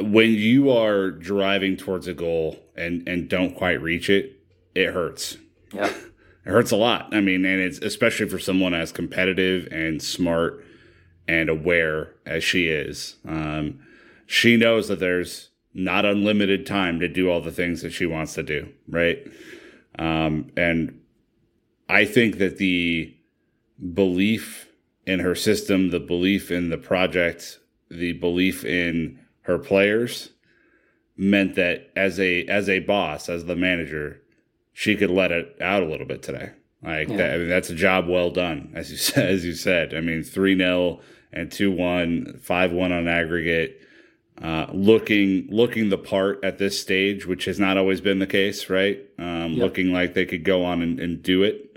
[0.00, 4.40] When you are driving towards a goal and and don't quite reach it,
[4.74, 5.36] it hurts.
[5.72, 5.92] Yeah.
[6.46, 7.14] It hurts a lot.
[7.14, 10.62] I mean, and it's especially for someone as competitive and smart
[11.26, 13.16] and aware as she is.
[13.26, 13.80] Um,
[14.26, 18.34] she knows that there's not unlimited time to do all the things that she wants
[18.34, 19.26] to do, right?
[19.98, 21.00] Um, and
[21.88, 23.14] I think that the
[23.92, 24.68] belief
[25.06, 27.58] in her system, the belief in the project,
[27.90, 30.30] the belief in her players
[31.16, 34.20] meant that as a as a boss, as the manager,
[34.72, 36.50] she could let it out a little bit today.
[36.82, 37.16] Like yeah.
[37.16, 39.30] that, I mean, that's a job well done, as you said.
[39.30, 41.00] As you said, I mean, three 0
[41.32, 43.80] and two one, five one on aggregate.
[44.42, 48.68] Uh, looking looking the part at this stage, which has not always been the case,
[48.68, 49.00] right?
[49.16, 49.58] Um, yep.
[49.58, 51.74] Looking like they could go on and, and do it.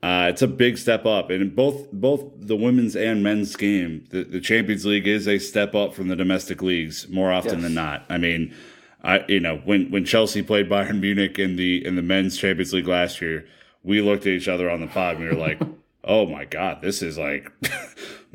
[0.00, 4.22] Uh, it's a big step up, and both both the women's and men's game, the,
[4.22, 7.62] the Champions League is a step up from the domestic leagues more often yes.
[7.62, 8.04] than not.
[8.08, 8.54] I mean,
[9.02, 12.72] I you know when when Chelsea played Bayern Munich in the in the men's Champions
[12.72, 13.46] League last year,
[13.82, 15.60] we looked at each other on the pod and we were like,
[16.04, 17.50] "Oh my god, this is like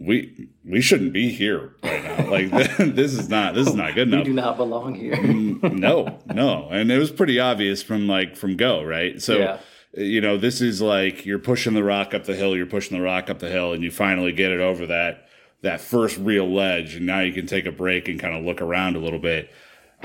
[0.06, 2.30] we we shouldn't be here right now.
[2.30, 4.26] Like this is not this is not good enough.
[4.26, 5.16] We do not belong here.
[5.16, 9.22] Mm, no, no, and it was pretty obvious from like from go right.
[9.22, 9.38] So.
[9.38, 9.60] Yeah
[9.94, 13.04] you know, this is like you're pushing the rock up the hill, you're pushing the
[13.04, 15.28] rock up the hill, and you finally get it over that
[15.62, 18.62] that first real ledge, and now you can take a break and kind of look
[18.62, 19.52] around a little bit.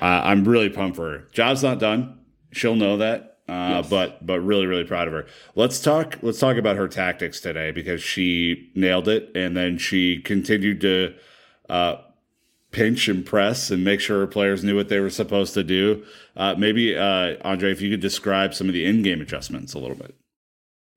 [0.00, 1.28] Uh, I'm really pumped for her.
[1.32, 2.18] Job's not done.
[2.52, 3.35] She'll know that.
[3.48, 3.88] Uh, yes.
[3.88, 5.26] but but really really proud of her.
[5.54, 10.20] Let's talk let's talk about her tactics today because she nailed it and then she
[10.20, 11.14] continued to
[11.68, 11.96] uh,
[12.76, 16.04] pinch and press and make sure her players knew what they were supposed to do.
[16.36, 19.78] Uh, maybe, uh, Andre, if you could describe some of the in game adjustments a
[19.78, 20.14] little bit.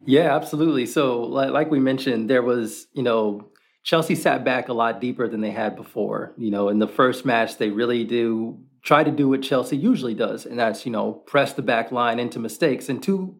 [0.05, 0.85] Yeah, absolutely.
[0.85, 3.49] So, like, like we mentioned, there was, you know,
[3.83, 6.33] Chelsea sat back a lot deeper than they had before.
[6.37, 8.59] You know, in the first match, they really do
[8.89, 12.17] try to do what Chelsea usually does, and that's, you know, press the back line
[12.17, 12.89] into mistakes.
[12.89, 13.35] And to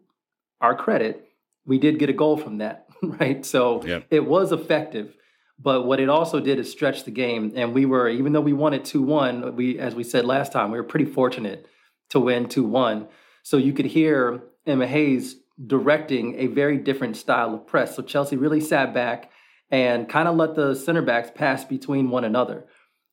[0.60, 1.28] our credit,
[1.66, 3.44] we did get a goal from that, right?
[3.44, 4.06] So yep.
[4.10, 5.16] it was effective.
[5.58, 7.54] But what it also did is stretch the game.
[7.56, 10.52] And we were, even though we won it 2 1, we, as we said last
[10.52, 11.66] time, we were pretty fortunate
[12.10, 13.08] to win 2 1.
[13.42, 15.34] So you could hear Emma Hayes
[15.66, 17.96] directing a very different style of press.
[17.96, 19.32] So Chelsea really sat back
[19.68, 22.66] and kind of let the center backs pass between one another.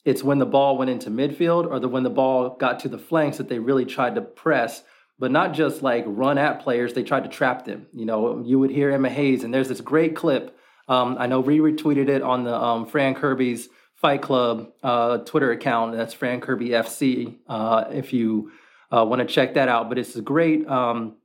[0.07, 2.97] It's when the ball went into midfield or the when the ball got to the
[2.97, 4.83] flanks that they really tried to press,
[5.19, 7.87] but not just like run at players, they tried to trap them.
[7.93, 11.39] You know, you would hear Emma Hayes, and there's this great clip um, I know
[11.39, 15.93] we retweeted it on the um, Fran Kirby's Fight Club uh, Twitter account.
[15.93, 17.37] That's Fran Kirby FC.
[17.47, 18.51] Uh, if you
[18.91, 21.17] uh, want to check that out, but it's a great um,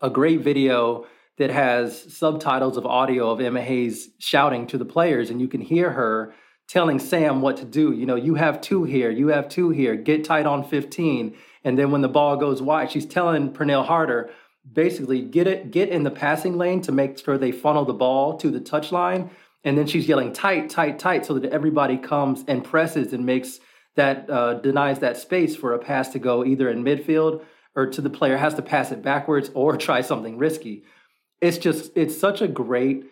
[0.00, 1.06] a great video
[1.38, 5.60] that has subtitles of audio of Emma Hayes shouting to the players, and you can
[5.60, 6.34] hear her
[6.68, 7.92] telling Sam what to do.
[7.92, 9.94] You know, you have two here, you have two here.
[9.94, 11.36] Get tight on 15.
[11.64, 14.30] And then when the ball goes wide, she's telling Pernille Harder,
[14.72, 18.38] basically get it get in the passing lane to make sure they funnel the ball
[18.38, 19.28] to the touchline
[19.62, 23.60] and then she's yelling tight tight tight so that everybody comes and presses and makes
[23.96, 27.44] that uh, denies that space for a pass to go either in midfield
[27.76, 30.82] or to the player has to pass it backwards or try something risky
[31.42, 33.04] it's just it's such a great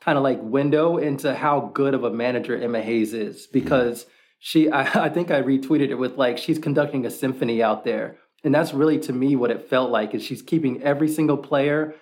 [0.00, 4.06] kind of like window into how good of a manager emma hayes is because
[4.38, 8.18] she I, I think i retweeted it with like she's conducting a symphony out there
[8.44, 11.94] and that's really to me what it felt like is she's keeping every single player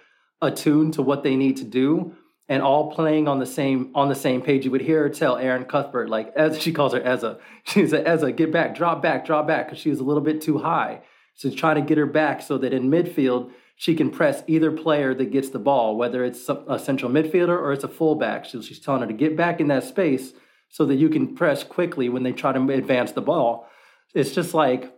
[0.42, 2.14] attuned to what they need to do
[2.48, 4.64] and all playing on the same on the same page.
[4.64, 8.07] You would hear her tell Erin Cuthbert, like as she calls her Eza, she said,
[8.07, 11.00] Eza, get back, drop back, drop back, because she was a little bit too high.
[11.35, 13.50] So trying to get her back so that in midfield
[13.85, 17.70] she can press either player that gets the ball, whether it's a central midfielder or
[17.70, 18.47] it's a fullback.
[18.47, 20.33] So she's telling her to get back in that space
[20.70, 23.68] so that you can press quickly when they try to advance the ball.
[24.14, 24.90] It's just like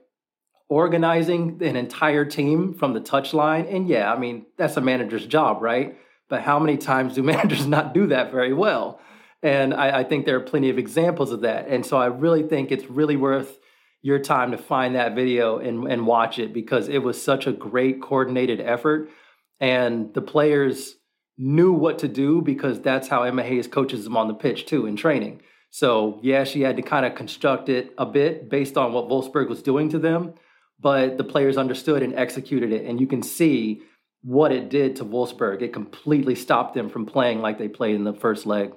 [0.68, 3.68] organizing an entire team from the touchline.
[3.74, 5.98] And yeah, I mean, that's a manager's job, right?
[6.28, 9.00] But how many times do managers not do that very well?
[9.42, 11.66] And I, I, think there are plenty of examples of that.
[11.66, 13.58] And so I really think it's really worth
[14.06, 17.52] your time to find that video and, and watch it because it was such a
[17.52, 19.10] great coordinated effort.
[19.58, 20.94] And the players
[21.36, 24.86] knew what to do because that's how Emma Hayes coaches them on the pitch too
[24.86, 25.42] in training.
[25.70, 29.48] So yeah, she had to kind of construct it a bit based on what Wolfsburg
[29.48, 30.34] was doing to them
[30.80, 32.84] but the players understood and executed it.
[32.84, 33.82] And you can see
[34.22, 35.62] what it did to Wolfsburg.
[35.62, 38.72] It completely stopped them from playing like they played in the first leg.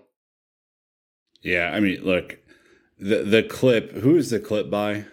[1.41, 2.37] Yeah, I mean, look,
[2.97, 3.91] the the clip.
[3.93, 5.05] Who is the clip by?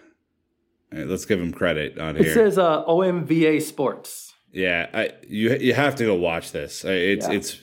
[0.91, 2.27] Let's give him credit on here.
[2.27, 4.33] It says uh, OMVA Sports.
[4.51, 6.83] Yeah, I, you you have to go watch this.
[6.85, 7.33] It's yeah.
[7.33, 7.59] it's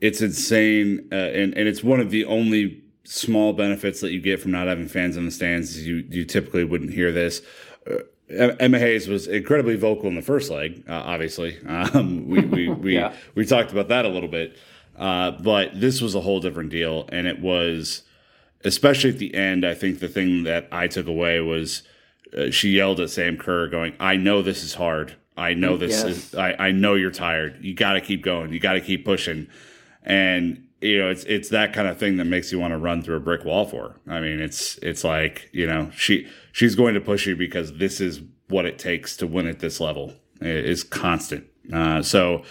[0.00, 4.40] it's insane, uh, and and it's one of the only small benefits that you get
[4.40, 5.86] from not having fans in the stands.
[5.86, 7.42] You you typically wouldn't hear this
[8.28, 10.84] Emma Hayes was incredibly vocal in the first leg.
[10.88, 13.14] Uh, obviously, um, we we we, yeah.
[13.34, 14.56] we talked about that a little bit,
[14.96, 18.02] uh, but this was a whole different deal, and it was
[18.64, 19.64] especially at the end.
[19.64, 21.82] I think the thing that I took away was
[22.36, 25.16] uh, she yelled at Sam Kerr, going, "I know this is hard.
[25.36, 26.04] I know this yes.
[26.04, 26.34] is.
[26.34, 27.58] I, I know you're tired.
[27.62, 28.52] You got to keep going.
[28.52, 29.48] You got to keep pushing."
[30.02, 33.02] And you know, it's it's that kind of thing that makes you want to run
[33.02, 33.96] through a brick wall for.
[34.06, 38.00] I mean, it's it's like you know she she's going to push you because this
[38.00, 40.12] is what it takes to win at this level.
[40.40, 41.46] It is constant.
[41.72, 42.42] Uh, so,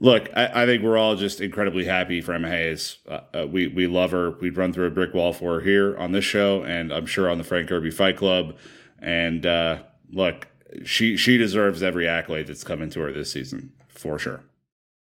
[0.00, 2.96] look, I, I, think we're all just incredibly happy for Emma Hayes.
[3.08, 4.32] Uh, uh, we we love her.
[4.32, 7.28] We'd run through a brick wall for her here on this show, and I'm sure
[7.28, 8.56] on the Fran Kirby Fight Club.
[9.00, 9.78] And uh,
[10.10, 10.48] look,
[10.84, 14.42] she she deserves every accolade that's coming to her this season for sure.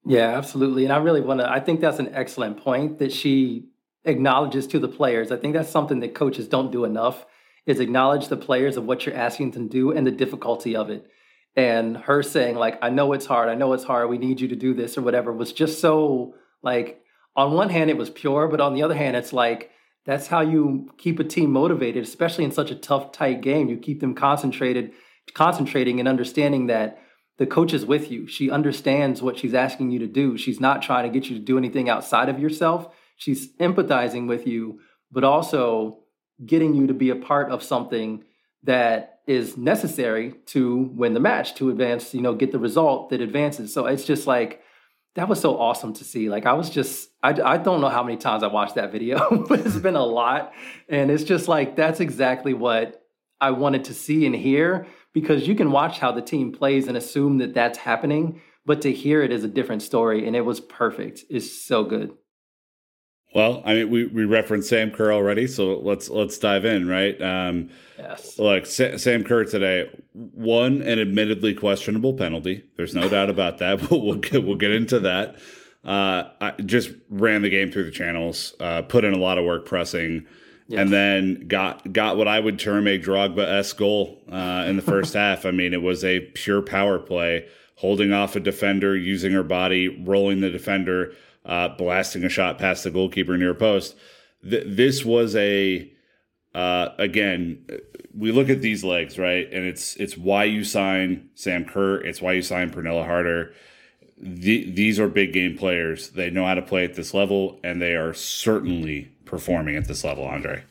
[0.06, 0.84] Yeah, absolutely.
[0.84, 3.68] And I really want to, I think that's an excellent point that she
[4.04, 5.32] acknowledges to the players.
[5.32, 7.26] I think that's something that coaches don't do enough
[7.68, 10.90] is acknowledge the players of what you're asking them to do and the difficulty of
[10.90, 11.06] it.
[11.56, 14.48] And her saying, like, I know it's hard, I know it's hard, we need you
[14.48, 17.02] to do this or whatever was just so like
[17.36, 19.72] on one hand it was pure, but on the other hand, it's like
[20.06, 23.70] that's how you keep a team motivated, especially in such a tough, tight game.
[23.70, 24.92] You keep them concentrated,
[25.34, 27.00] concentrating and understanding that
[27.38, 28.28] the coach is with you.
[28.28, 30.38] She understands what she's asking you to do.
[30.38, 32.94] She's not trying to get you to do anything outside of yourself.
[33.18, 34.80] She's empathizing with you,
[35.12, 36.00] but also
[36.46, 38.24] getting you to be a part of something
[38.64, 43.22] that is necessary to win the match, to advance, you know, get the result that
[43.22, 43.74] advances.
[43.74, 44.62] So it's just like,
[45.16, 46.30] that was so awesome to see.
[46.30, 49.46] Like I was just, I, I don't know how many times I watched that video,
[49.50, 50.54] but it's been a lot.
[50.88, 53.02] And it's just like, that's exactly what
[53.40, 56.96] I wanted to see and hear because you can watch how the team plays and
[56.96, 60.60] assume that that's happening, but to hear it is a different story, and it was
[60.60, 61.24] perfect.
[61.30, 62.12] It's so good.
[63.34, 67.20] Well, I mean, we, we referenced Sam Kerr already, so let's let's dive in, right?
[67.22, 68.38] Um, yes.
[68.38, 72.66] Look, Sa- Sam Kerr today won an admittedly questionable penalty.
[72.76, 73.80] There's no doubt about that.
[73.90, 75.36] But we'll get we'll get into that.
[75.86, 79.46] Uh, I just ran the game through the channels, uh, put in a lot of
[79.46, 80.28] work pressing
[80.78, 84.82] and then got got what I would term a Drogba s goal uh, in the
[84.82, 85.46] first half.
[85.46, 89.88] I mean, it was a pure power play, holding off a defender, using her body,
[89.88, 91.14] rolling the defender,
[91.46, 93.96] uh, blasting a shot past the goalkeeper near post.
[94.44, 95.92] Th- this was a
[96.54, 97.66] uh, again,
[98.18, 102.02] we look at these legs right, and it's it's why you sign Sam Kerr.
[102.02, 103.54] It's why you sign Pernille Harder.
[104.18, 106.10] The, these are big game players.
[106.10, 110.04] They know how to play at this level, and they are certainly performing at this
[110.04, 110.64] level, Andre?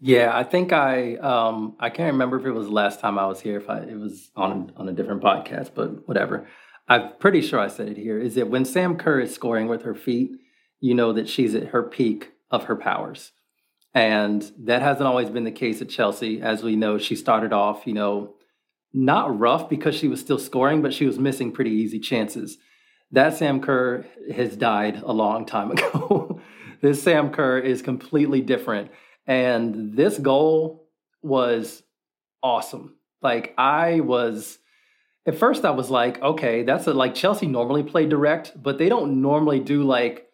[0.00, 3.26] Yeah, I think I um, I can't remember if it was the last time I
[3.26, 6.46] was here, if I, it was on on a different podcast, but whatever.
[6.88, 8.18] I'm pretty sure I said it here.
[8.18, 10.32] Is that when Sam Kerr is scoring with her feet,
[10.80, 13.32] you know that she's at her peak of her powers,
[13.94, 16.42] and that hasn't always been the case at Chelsea.
[16.42, 18.34] As we know, she started off, you know,
[18.92, 22.58] not rough because she was still scoring, but she was missing pretty easy chances.
[23.10, 24.04] That Sam Kerr
[24.34, 26.40] has died a long time ago.
[26.80, 28.90] This Sam Kerr is completely different.
[29.26, 30.88] And this goal
[31.22, 31.82] was
[32.42, 32.96] awesome.
[33.22, 34.58] Like I was
[35.26, 38.88] at first I was like, okay, that's a, like Chelsea normally play direct, but they
[38.88, 40.28] don't normally do like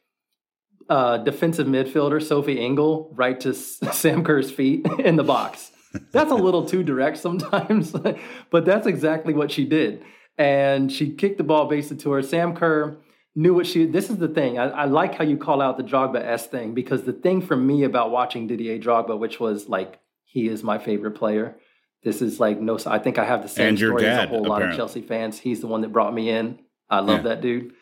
[0.89, 5.71] uh, defensive midfielder Sophie Ingle right to Sam Kerr's feet in the box.
[6.13, 7.93] That's a little too direct sometimes,
[8.51, 10.05] but that's exactly what she did.
[10.39, 12.23] And she kicked the ball basically to her.
[12.23, 12.97] Sam Kerr
[13.35, 13.87] knew what she.
[13.87, 14.59] This is the thing.
[14.59, 17.57] I, I like how you call out the Drogba s thing because the thing for
[17.57, 21.57] me about watching Didier Drogba, which was like he is my favorite player.
[22.03, 22.79] This is like no.
[22.87, 24.51] I think I have the same story dad, as a whole apparently.
[24.51, 25.39] lot of Chelsea fans.
[25.39, 26.59] He's the one that brought me in.
[26.89, 27.35] I love yeah.
[27.35, 27.73] that dude.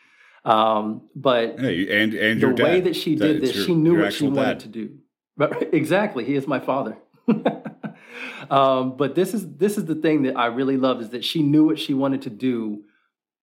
[0.44, 4.00] Um, but hey, and and the way that she did that, this, your, she knew
[4.00, 4.98] what she wanted to do.
[5.36, 6.96] But exactly, he is my father.
[8.50, 11.42] um, but this is this is the thing that I really love is that she
[11.42, 12.82] knew what she wanted to do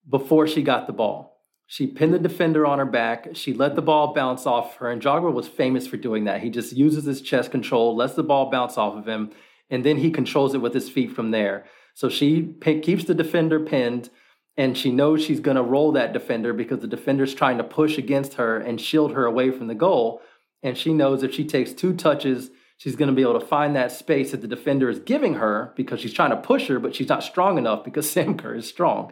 [0.09, 1.35] before she got the ball.
[1.67, 3.29] She pinned the defender on her back.
[3.33, 4.91] She let the ball bounce off her.
[4.91, 6.41] And Drogba was famous for doing that.
[6.41, 9.31] He just uses his chest control, lets the ball bounce off of him,
[9.69, 11.65] and then he controls it with his feet from there.
[11.93, 14.09] So she p- keeps the defender pinned,
[14.57, 17.97] and she knows she's going to roll that defender because the defender's trying to push
[17.97, 20.21] against her and shield her away from the goal.
[20.63, 23.75] And she knows if she takes two touches, she's going to be able to find
[23.75, 26.95] that space that the defender is giving her because she's trying to push her, but
[26.95, 29.11] she's not strong enough because Sam Kerr is strong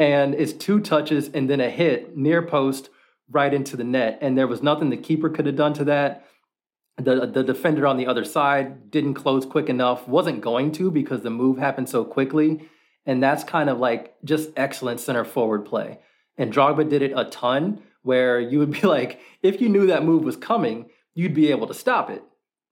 [0.00, 2.88] and it's two touches and then a hit near post
[3.30, 4.18] right into the net.
[4.22, 6.26] And there was nothing the keeper could have done to that.
[7.00, 11.22] The, the defender on the other side didn't close quick enough, wasn't going to because
[11.22, 12.68] the move happened so quickly.
[13.06, 15.98] And that's kind of like just excellent center forward play.
[16.36, 20.04] And Drogba did it a ton where you would be like, if you knew that
[20.04, 22.22] move was coming, you'd be able to stop it.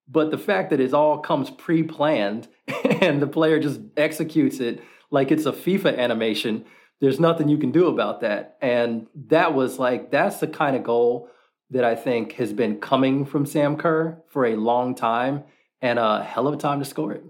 [0.06, 2.48] But the fact that it all comes pre-planned
[2.84, 6.64] and the player just executes it like it's a FIFA animation,
[7.00, 8.56] there's nothing you can do about that.
[8.60, 11.30] And that was like that's the kind of goal
[11.70, 15.44] that I think has been coming from Sam Kerr for a long time
[15.80, 17.24] and a hell of a time to score it.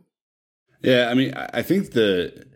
[0.81, 2.47] Yeah, I mean, I think the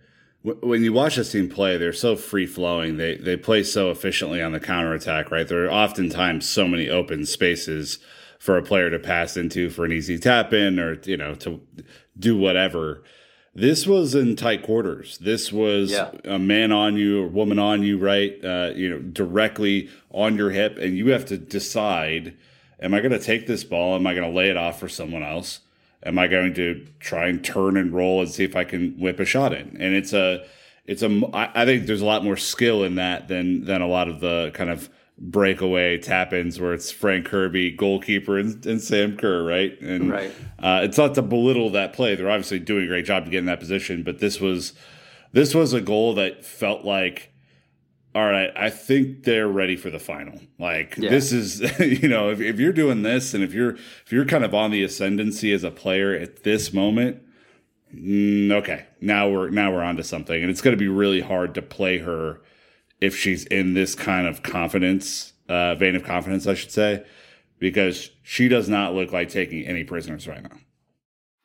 [0.43, 2.97] when you watch this team play, they're so free flowing.
[2.97, 5.47] They they play so efficiently on the counter attack, right?
[5.47, 7.99] There are oftentimes so many open spaces
[8.39, 11.61] for a player to pass into for an easy tap in or you know to
[12.19, 13.03] do whatever.
[13.55, 15.19] This was in tight quarters.
[15.19, 16.11] This was yeah.
[16.25, 18.43] a man on you or woman on you, right?
[18.43, 22.35] Uh, you know, directly on your hip, and you have to decide:
[22.81, 23.95] Am I going to take this ball?
[23.95, 25.61] Am I going to lay it off for someone else?
[26.05, 29.21] am I going to try and turn and roll and see if I can whip
[29.21, 29.77] a shot in?
[29.81, 30.45] And it's a,
[30.87, 34.09] it's a, I think there's a lot more skill in that than than a lot
[34.09, 34.91] of the kind of
[35.23, 39.81] breakaway tap ins where it's Fran Kirby, goalkeeper, and, and Sam Kerr, right?
[39.81, 40.33] And right.
[40.59, 43.39] Uh, it's not to belittle that play; they're obviously doing a great job to get
[43.39, 44.03] in that position.
[44.03, 44.75] But this was
[45.33, 47.33] this was a goal that felt like
[48.15, 50.39] all right, I think they're ready for the final.
[50.59, 51.09] Like yeah.
[51.09, 51.61] this is,
[52.03, 54.71] you know, if, if you're doing this and if you're if you're kind of on
[54.71, 57.23] the ascendancy as a player at this moment,
[57.95, 61.55] mm, okay, now we're now we're onto something, and it's going to be really hard
[61.55, 62.41] to play her
[63.03, 67.05] if she's in this kind of confidence, uh, vein of confidence, I should say,
[67.59, 70.57] because she does not look like taking any prisoners right now.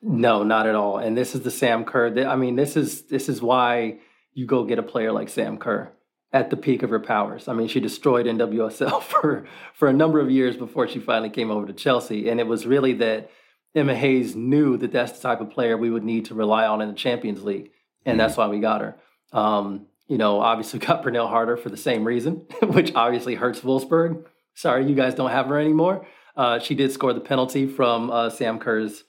[0.01, 0.99] No, not at all.
[0.99, 2.26] And this is the Sam Kerr.
[2.28, 3.97] I mean, this is this is why
[4.34, 5.91] you go get a player like Sam Kerr
[6.32, 7.47] at the peak of her powers.
[7.47, 11.49] I mean, she destroyed NWSL for for a number of years before she finally came
[11.49, 13.32] over to Chelsea, and it was really that
[13.74, 16.82] Emma Hayes knew that that's the type of player we would need to rely on
[16.82, 17.72] in the Champions League,
[18.05, 18.18] and mm-hmm.
[18.20, 18.95] that's why we got her.
[19.34, 24.26] Um, you know, obviously got Pernille Harder for the same reason, which obviously hurts Wolfsburg.
[24.55, 26.08] Sorry, you guys don't have her anymore.
[26.36, 29.03] Uh, she did score the penalty from uh, Sam Kerr's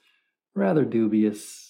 [0.55, 1.69] rather dubious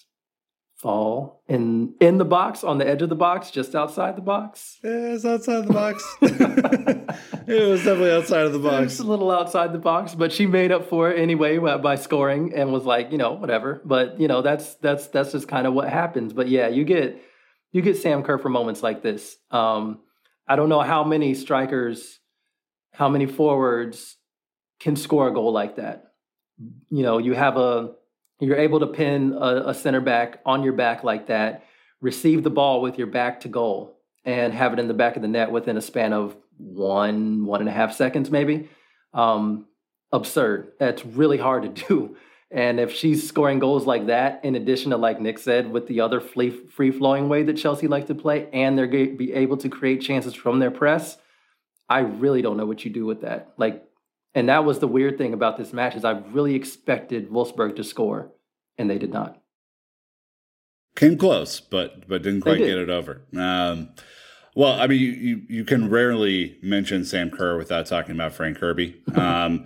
[0.79, 4.79] fall in in the box on the edge of the box just outside the box.
[4.81, 6.03] Yeah it's outside the box.
[7.47, 8.99] It was definitely outside of the box.
[8.99, 12.71] a little outside the box but she made up for it anyway by scoring and
[12.71, 13.81] was like you know whatever.
[13.83, 16.31] But you know that's that's that's just kind of what happens.
[16.31, 17.21] But yeah you get
[17.71, 19.99] you get sam kerr for moments like this um
[20.47, 22.19] i don't know how many strikers
[22.93, 24.17] how many forwards
[24.79, 26.13] can score a goal like that
[26.89, 27.91] you know you have a
[28.39, 31.65] you're able to pin a, a center back on your back like that,
[32.01, 35.21] receive the ball with your back to goal, and have it in the back of
[35.21, 38.69] the net within a span of one, one and a half seconds, maybe.
[39.13, 39.65] Um,
[40.11, 40.73] absurd.
[40.79, 42.15] That's really hard to do.
[42.51, 46.01] And if she's scoring goals like that, in addition to, like Nick said, with the
[46.01, 49.57] other free flowing way that Chelsea likes to play, and they're going to be able
[49.57, 51.17] to create chances from their press,
[51.87, 53.53] I really don't know what you do with that.
[53.57, 53.83] Like,
[54.33, 57.83] and that was the weird thing about this match is I really expected Wolfsburg to
[57.83, 58.31] score,
[58.77, 59.39] and they did not.
[60.95, 62.67] Came close, but but didn't quite did.
[62.67, 63.21] get it over.
[63.37, 63.89] Um,
[64.55, 68.55] well, I mean, you, you, you can rarely mention Sam Kerr without talking about Fran
[68.55, 69.01] Kirby.
[69.15, 69.65] Um,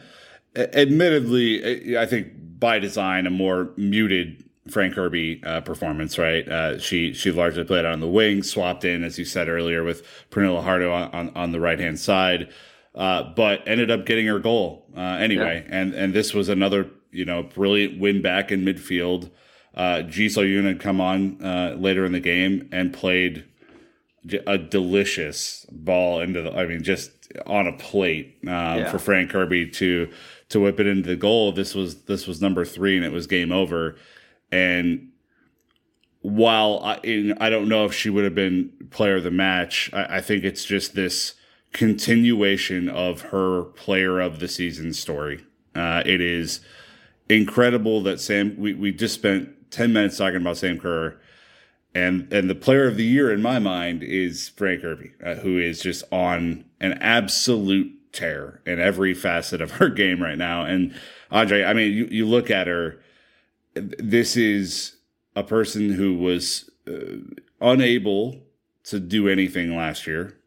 [0.55, 2.27] admittedly, I think
[2.63, 6.47] by design, a more muted Fran Kirby uh, performance, right?
[6.47, 10.03] Uh, she she largely played on the wing, swapped in, as you said earlier, with
[10.31, 12.49] Pernille Harder on, on, on the right hand side
[12.95, 15.65] uh, but ended up getting her goal uh, anyway.
[15.67, 15.75] Yeah.
[15.75, 19.29] And and this was another you know brilliant win back in midfield.
[19.73, 23.43] Uh, Ji So-yun had come on uh, later in the game and played
[24.45, 26.53] a delicious ball into the.
[26.53, 27.11] I mean, just
[27.47, 28.91] on a plate um, yeah.
[28.91, 30.11] for Fran Kirby to
[30.53, 31.51] to whip it into the goal.
[31.51, 33.95] This was this was number three, and it was game over.
[34.51, 35.11] And
[36.21, 39.89] while I, in, I don't know if she would have been player of the match,
[39.93, 41.33] I, I think it's just this
[41.73, 45.43] continuation of her player of the season story.
[45.75, 46.61] Uh, it is
[47.27, 51.19] incredible that Sam, we, we just spent 10 minutes talking about Sam Kerr.
[51.95, 55.59] And, and the player of the year in my mind is Fran Kirby, uh, who
[55.59, 60.63] is just on an absolute tear in every facet of her game right now.
[60.63, 60.95] And
[61.31, 62.99] Andre, I mean, you, you look at her,
[63.73, 64.95] this is
[65.35, 67.17] a person who was uh,
[67.59, 68.39] unable
[68.85, 70.37] to do anything last year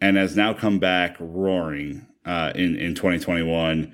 [0.00, 3.92] and has now come back roaring uh, in in 2021.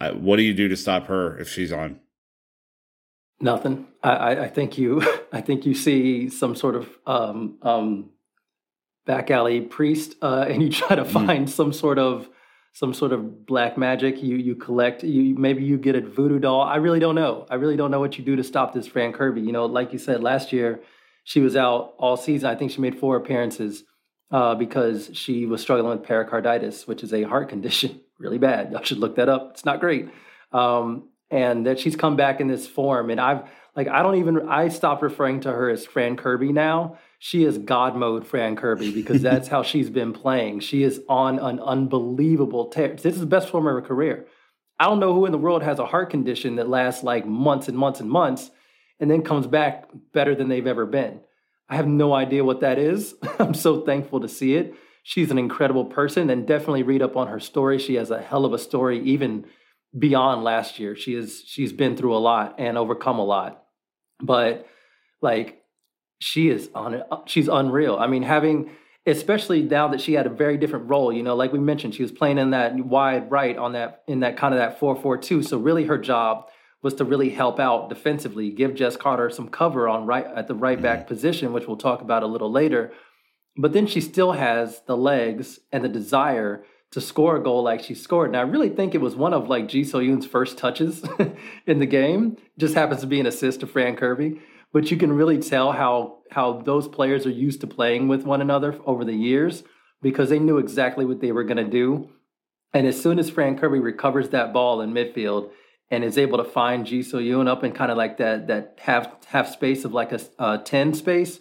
[0.00, 2.00] Uh, what do you do to stop her if she's on?
[3.40, 3.86] Nothing.
[4.02, 5.02] I, I think you
[5.32, 8.10] I think you see some sort of um, um,
[9.06, 11.12] back alley priest, uh, and you try to mm.
[11.12, 11.50] find mm.
[11.50, 12.28] some sort of
[12.72, 14.22] some sort of black magic.
[14.22, 15.02] You you collect.
[15.02, 16.60] You maybe you get a voodoo doll.
[16.60, 17.46] I really don't know.
[17.48, 19.40] I really don't know what you do to stop this Fran Kirby.
[19.40, 20.80] You know, like you said last year,
[21.24, 22.50] she was out all season.
[22.50, 23.84] I think she made four appearances
[24.30, 28.72] uh, because she was struggling with pericarditis, which is a heart condition, really bad.
[28.72, 29.52] Y'all should look that up.
[29.52, 30.08] It's not great.
[30.52, 33.10] Um, and that she's come back in this form.
[33.10, 36.98] And I've like I don't even I stopped referring to her as Fran Kirby now.
[37.18, 40.60] She is God mode Fran Kirby because that's how she's been playing.
[40.60, 42.94] She is on an unbelievable tear.
[42.94, 44.26] This is the best form of her career.
[44.78, 47.68] I don't know who in the world has a heart condition that lasts like months
[47.68, 48.50] and months and months
[49.00, 51.20] and then comes back better than they've ever been.
[51.68, 53.14] I have no idea what that is.
[53.38, 54.74] I'm so thankful to see it.
[55.02, 57.78] She's an incredible person and definitely read up on her story.
[57.78, 59.46] She has a hell of a story even
[59.96, 60.96] beyond last year.
[60.96, 63.62] She is she's been through a lot and overcome a lot.
[64.20, 64.66] But
[65.22, 65.62] like
[66.18, 67.06] she is on it.
[67.26, 67.96] she's unreal.
[67.96, 68.70] I mean having
[69.06, 72.02] especially now that she had a very different role, you know, like we mentioned she
[72.02, 75.46] was playing in that wide right on that in that kind of that 4-4-2.
[75.46, 76.48] So really her job
[76.82, 80.54] was to really help out defensively, give Jess Carter some cover on right at the
[80.54, 81.08] right back mm-hmm.
[81.08, 82.92] position, which we'll talk about a little later.
[83.56, 87.82] But then she still has the legs and the desire to score a goal like
[87.82, 88.28] she scored.
[88.28, 91.02] And I really think it was one of like Ji So-yun's first touches
[91.66, 92.36] in the game.
[92.58, 94.40] Just happens to be an assist to Fran Kirby.
[94.72, 98.40] But you can really tell how how those players are used to playing with one
[98.40, 99.62] another over the years
[100.02, 102.10] because they knew exactly what they were going to do.
[102.74, 105.50] And as soon as Fran Kirby recovers that ball in midfield
[105.90, 109.24] and is able to find Ji So-yun up in kind of like that that half
[109.26, 111.40] half space of like a, 10 space,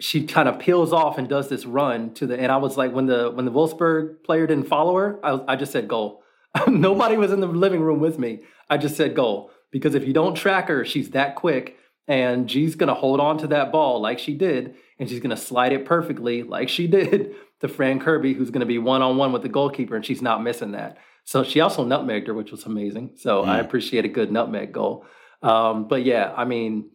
[0.00, 2.92] she kind of peels off and does this run to the and I was like
[2.92, 6.22] when the when the Wolfsburg player didn't follow her, I, I just said goal.
[6.68, 8.42] Nobody was in the living room with me.
[8.68, 11.78] I just said goal because if you don't track her, she's that quick
[12.08, 15.30] and she's going to hold on to that ball like she did and she's going
[15.30, 19.02] to slide it perfectly like she did to Fran Kirby who's going to be one
[19.02, 20.98] on one with the goalkeeper and she's not missing that.
[21.24, 23.12] So she also nutmegged her, which was amazing.
[23.16, 23.48] So mm.
[23.48, 25.06] I appreciate a good nutmeg goal.
[25.40, 26.90] Um, but yeah, I mean,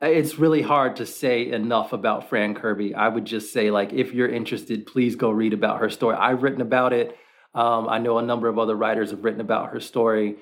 [0.00, 2.94] it's really hard to say enough about Fran Kirby.
[2.94, 6.16] I would just say, like, if you're interested, please go read about her story.
[6.16, 7.16] I've written about it.
[7.54, 10.36] Um, I know a number of other writers have written about her story.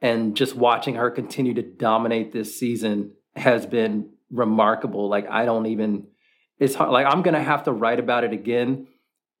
[0.00, 5.08] And just watching her continue to dominate this season has been remarkable.
[5.08, 6.06] Like, I don't even,
[6.58, 6.90] it's hard.
[6.90, 8.88] Like, I'm going to have to write about it again,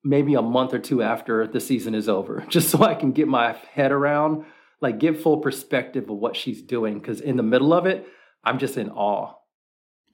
[0.04, 3.28] maybe a month or two after the season is over, just so I can get
[3.28, 4.44] my head around,
[4.80, 6.98] like, get full perspective of what she's doing.
[6.98, 8.06] Because in the middle of it,
[8.44, 9.34] I'm just in awe.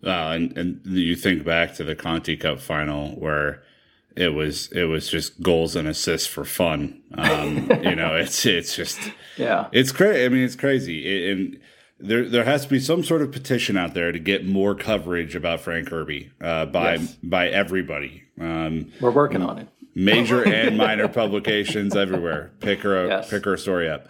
[0.04, 3.64] Uh, and and you think back to the Conti Cup final where
[4.16, 7.02] it was it was just goals and assists for fun.
[7.14, 8.98] Um, you know, it's it's just
[9.36, 10.24] yeah, it's crazy.
[10.24, 11.60] I mean, it's crazy, it, and
[12.00, 15.34] there there has to be some sort of petition out there to get more coverage
[15.34, 17.16] about Fran Kirby uh, by yes.
[17.22, 18.22] by everybody.
[18.40, 19.68] Um, We're working on it.
[19.94, 22.52] Major and minor publications everywhere.
[22.60, 23.30] Pick her yes.
[23.30, 24.06] pick her story up.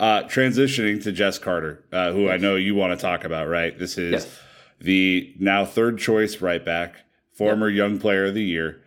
[0.00, 2.34] Uh, transitioning to Jess Carter, uh, who yes.
[2.34, 3.76] I know you want to talk about, right?
[3.76, 4.28] This is
[4.80, 8.80] the now third choice right back, former young player of the year,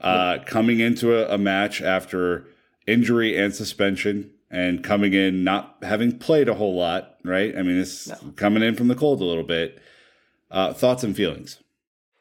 [0.00, 2.46] uh, coming into a, a, match after
[2.86, 7.56] injury and suspension, and coming in not having played a whole lot, right?
[7.56, 8.32] I mean, it's no.
[8.36, 9.80] coming in from the cold a little bit.
[10.50, 11.58] Uh, thoughts and feelings?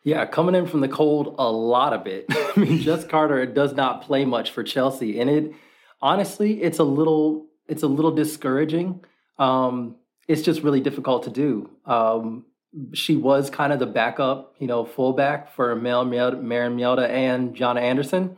[0.04, 2.26] Yeah, coming in from the cold, a lot of it.
[2.30, 5.54] I mean, Jess Carter does not play much for Chelsea, and it
[6.02, 9.04] honestly, it's a little it's a little discouraging.
[9.38, 9.96] Um,
[10.28, 11.70] it's just really difficult to do.
[11.86, 12.46] Um,
[12.94, 17.82] she was kind of the backup, you know, fullback for Mel Maren Mjelde and Jonna
[17.82, 18.38] Andersson.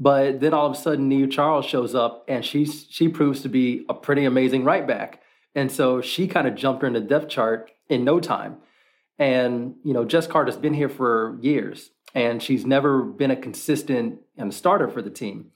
[0.00, 3.48] But then all of a sudden, Niamh Charles shows up and she she proves to
[3.48, 5.20] be a pretty amazing right back.
[5.58, 8.58] And so she kind of jumped her in the depth chart in no time.
[9.18, 14.20] And, you know, Jess Carter's been here for years and she's never been a consistent
[14.36, 15.50] and starter for the team.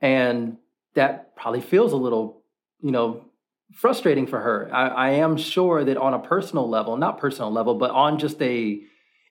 [0.00, 0.56] And
[0.96, 2.42] that probably feels a little,
[2.80, 3.26] you know,
[3.72, 4.68] frustrating for her.
[4.72, 8.42] I, I, am sure that on a personal level, not personal level, but on just
[8.42, 8.80] a,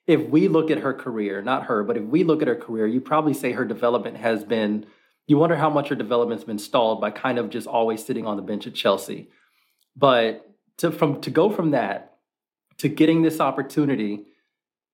[0.06, 2.86] if we look at her career, not her, but if we look at her career,
[2.86, 4.86] you probably say her development has been,
[5.26, 8.36] you wonder how much her development's been stalled by kind of just always sitting on
[8.36, 9.28] the bench at Chelsea.
[9.96, 12.18] But to from to go from that
[12.78, 14.26] to getting this opportunity,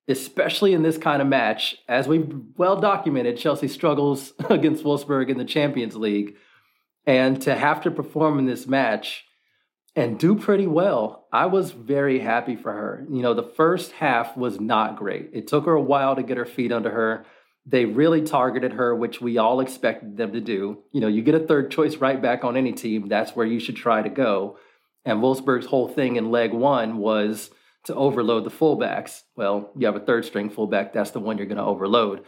[0.08, 5.38] especially in this kind of match, as we've well documented, Chelsea struggles against Wolfsburg in
[5.38, 6.36] the Champions League
[7.06, 9.24] and to have to perform in this match
[9.94, 13.04] and do pretty well, I was very happy for her.
[13.10, 15.30] You know, the first half was not great.
[15.32, 17.26] It took her a while to get her feet under her.
[17.66, 20.78] They really targeted her, which we all expected them to do.
[20.92, 23.60] You know, you get a third choice right back on any team, that's where you
[23.60, 24.56] should try to go.
[25.04, 27.50] And Wolfsburg's whole thing in leg one was
[27.84, 29.22] to overload the fullbacks.
[29.36, 32.24] Well, you have a third string fullback, that's the one you're going to overload.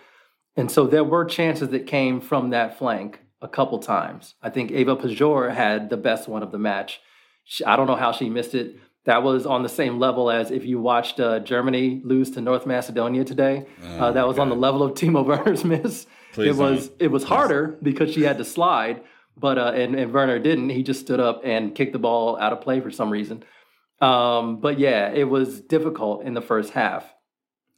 [0.56, 4.34] And so there were chances that came from that flank a couple times.
[4.42, 7.00] I think Ewa Pajor had the best one of the match.
[7.44, 8.76] She, I don't know how she missed it.
[9.04, 12.64] That was on the same level as if you watched uh, Germany lose to North
[12.64, 13.66] Macedonia today.
[13.82, 14.44] Oh, uh, that was God.
[14.44, 16.06] on the level of Timo Werner's miss.
[16.32, 17.02] Please it was don't.
[17.02, 19.02] it was harder because she had to slide,
[19.37, 20.70] but uh, and, and Werner didn't.
[20.70, 23.45] He just stood up and kicked the ball out of play for some reason.
[24.01, 27.12] Um, but yeah, it was difficult in the first half.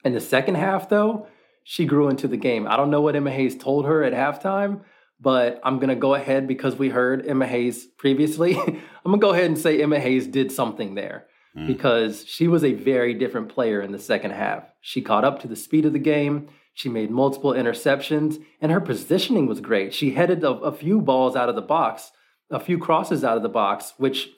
[0.05, 1.27] In the second half, though,
[1.65, 2.67] she grew into the game.
[2.67, 4.83] I don't know what Emma Hayes told her at halftime,
[5.21, 8.57] but I'm gonna go ahead because we heard Emma Hayes previously.
[8.59, 11.27] I'm gonna go ahead and say Emma Hayes did something there
[11.57, 11.67] mm.
[11.67, 14.65] because she was a very different player in the second half.
[14.81, 16.49] She caught up to the speed of the game.
[16.77, 19.95] She made multiple interceptions, and her positioning was great.
[19.95, 22.13] She headed a, a few balls out of the box,
[22.51, 24.29] a few crosses out of the box, which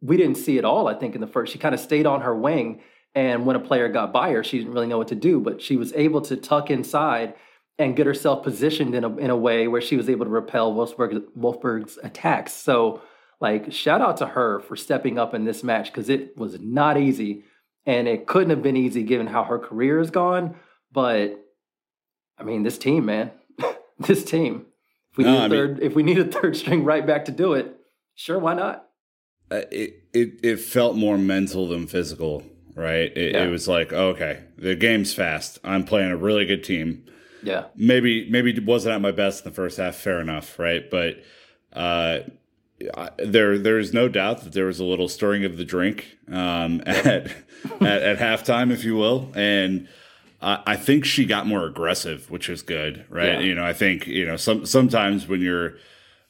[0.00, 1.52] we didn't see at all, I think, in the first.
[1.52, 2.80] She kind of stayed on her wing.
[3.14, 5.62] And when a player got by her, she didn't really know what to do, but
[5.62, 7.34] she was able to tuck inside
[7.78, 10.74] and get herself positioned in a, in a way where she was able to repel
[10.74, 12.52] Wolfsburg, Wolfsburg's attacks.
[12.54, 13.02] So,
[13.40, 16.98] like, shout out to her for stepping up in this match because it was not
[16.98, 17.44] easy.
[17.86, 20.56] And it couldn't have been easy given how her career is gone.
[20.90, 21.44] But
[22.38, 23.30] I mean, this team, man,
[23.98, 24.66] this team.
[25.12, 27.24] If we no, need a third, mean, if we need a third string right back
[27.26, 27.76] to do it,
[28.14, 28.86] sure, why not?
[29.50, 33.16] Uh, it it it felt more mental than physical, right?
[33.16, 33.44] It, yeah.
[33.44, 35.58] it was like, okay, the game's fast.
[35.64, 37.04] I'm playing a really good team.
[37.42, 39.96] Yeah, maybe maybe wasn't at my best in the first half.
[39.96, 40.88] Fair enough, right?
[40.90, 41.22] But
[41.72, 42.20] uh,
[43.18, 47.06] there there's no doubt that there was a little stirring of the drink um, at,
[47.06, 47.32] at
[47.80, 49.88] at halftime, if you will, and
[50.40, 53.34] uh, I think she got more aggressive, which is good, right?
[53.34, 53.40] Yeah.
[53.40, 55.74] You know, I think you know some sometimes when you're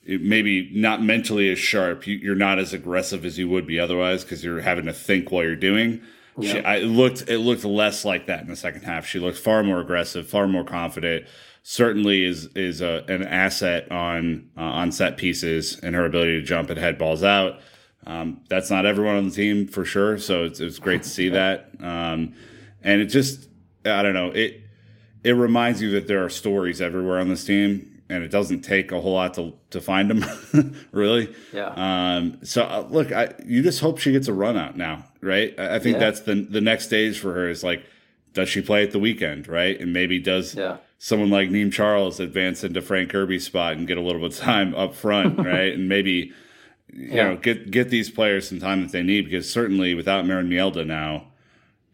[0.06, 4.24] maybe not mentally as sharp, you, are not as aggressive as you would be otherwise
[4.24, 6.00] because you're having to think while you're doing.
[6.38, 6.52] Yeah.
[6.52, 9.06] She, I, it looked it looked less like that in the second half.
[9.06, 11.26] She looked far more aggressive, far more confident.
[11.62, 16.42] Certainly is is a, an asset on uh, on set pieces and her ability to
[16.42, 17.60] jump and head balls out.
[18.06, 21.28] Um, that's not everyone on the team for sure, so it's, it's great to see
[21.30, 21.70] that.
[21.80, 22.34] Um,
[22.82, 23.47] and it just
[23.90, 24.30] I don't know.
[24.30, 24.62] It
[25.24, 28.92] it reminds you that there are stories everywhere on this team, and it doesn't take
[28.92, 31.34] a whole lot to to find them, really.
[31.52, 31.72] Yeah.
[31.76, 32.38] Um.
[32.42, 35.54] So uh, look, I you just hope she gets a run out now, right?
[35.58, 36.00] I, I think yeah.
[36.00, 37.84] that's the the next stage for her is like,
[38.32, 39.78] does she play at the weekend, right?
[39.78, 40.78] And maybe does yeah.
[40.98, 44.38] someone like Niamh Charles advance into Fran Kirby's spot and get a little bit of
[44.38, 45.72] time up front, right?
[45.72, 46.32] and maybe
[46.90, 47.28] you yeah.
[47.28, 50.86] know get get these players some time that they need because certainly without Maren Mjelde
[50.86, 51.26] now,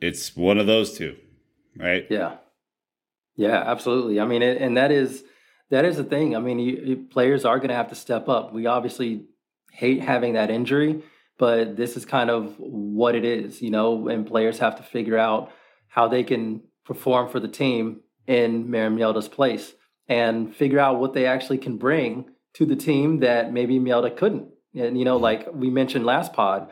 [0.01, 1.17] it's one of those two
[1.77, 2.07] right?
[2.11, 2.37] Yeah,
[3.37, 4.21] yeah, absolutely.
[4.21, 5.25] I mean, it, and that is
[5.71, 6.37] that is the thing.
[6.37, 8.53] I mean, you, you, players are going to have to step up.
[8.53, 9.27] We obviously
[9.73, 11.03] hate having that injury,
[11.39, 14.09] but this is kind of what it is, you know.
[14.09, 15.51] And players have to figure out
[15.89, 19.75] how they can perform for the team in Maren Mjelde's place
[20.09, 24.49] and figure out what they actually can bring to the team that maybe Mjelde couldn't.
[24.75, 26.71] And you know, like we mentioned last pod,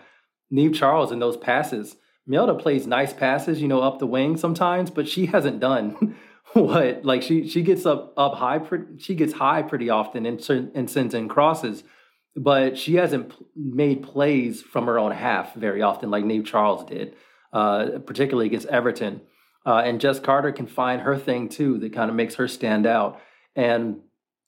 [0.53, 1.97] Niamh Charles and those passes
[2.29, 6.17] Mjelde plays nice passes, you know, up the wing sometimes, but she hasn't done
[6.53, 8.61] what like she she gets up up high.
[8.99, 10.41] She gets high pretty often and
[10.75, 11.83] and sends in crosses,
[12.37, 17.17] but she hasn't made plays from her own half very often, like Niamh Charles did,
[17.53, 19.23] uh, particularly against Everton.
[19.65, 22.85] Uh, and Jess Carter can find her thing too that kind of makes her stand
[22.85, 23.21] out.
[23.55, 24.01] And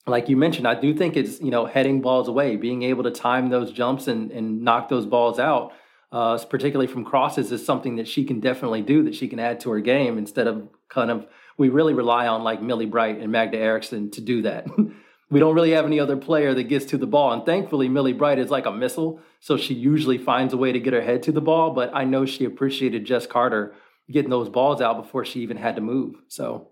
[0.07, 3.11] like you mentioned, I do think it's you know heading balls away, being able to
[3.11, 5.73] time those jumps and and knock those balls out
[6.15, 9.59] uh, particularly from crosses, is something that she can definitely do that she can add
[9.59, 11.27] to her game instead of kind of
[11.59, 14.69] we really rely on like Millie Bright and Magda Eriksson to do that.
[15.31, 17.33] we don't really have any other player that gets to the ball.
[17.33, 20.79] And thankfully, Millie Bright is like a missile, so she usually finds a way to
[20.79, 21.73] get her head to the ball.
[21.73, 23.75] But I know she appreciated Jess Carter
[24.09, 26.15] getting those balls out before she even had to move.
[26.29, 26.69] So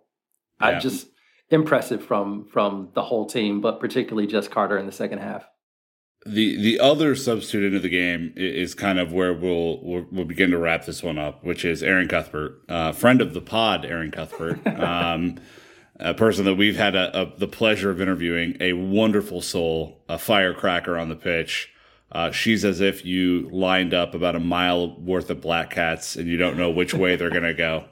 [0.61, 0.69] yeah.
[0.69, 1.09] I just
[1.51, 5.45] impressive from from the whole team, but particularly Jess Carter in the second half
[6.25, 10.51] the the other substitute into the game is kind of where we'll we'll, we'll begin
[10.51, 14.11] to wrap this one up, which is Erin Cuthbert, uh, friend of the pod, Erin
[14.11, 15.37] Cuthbert, um,
[15.99, 20.19] a person that we've had a, a, the pleasure of interviewing, a wonderful soul, a
[20.19, 21.71] firecracker on the pitch.
[22.13, 26.29] Uh, she's as if you lined up about a mile worth of black cats and
[26.29, 27.85] you don't know which way they're gonna go.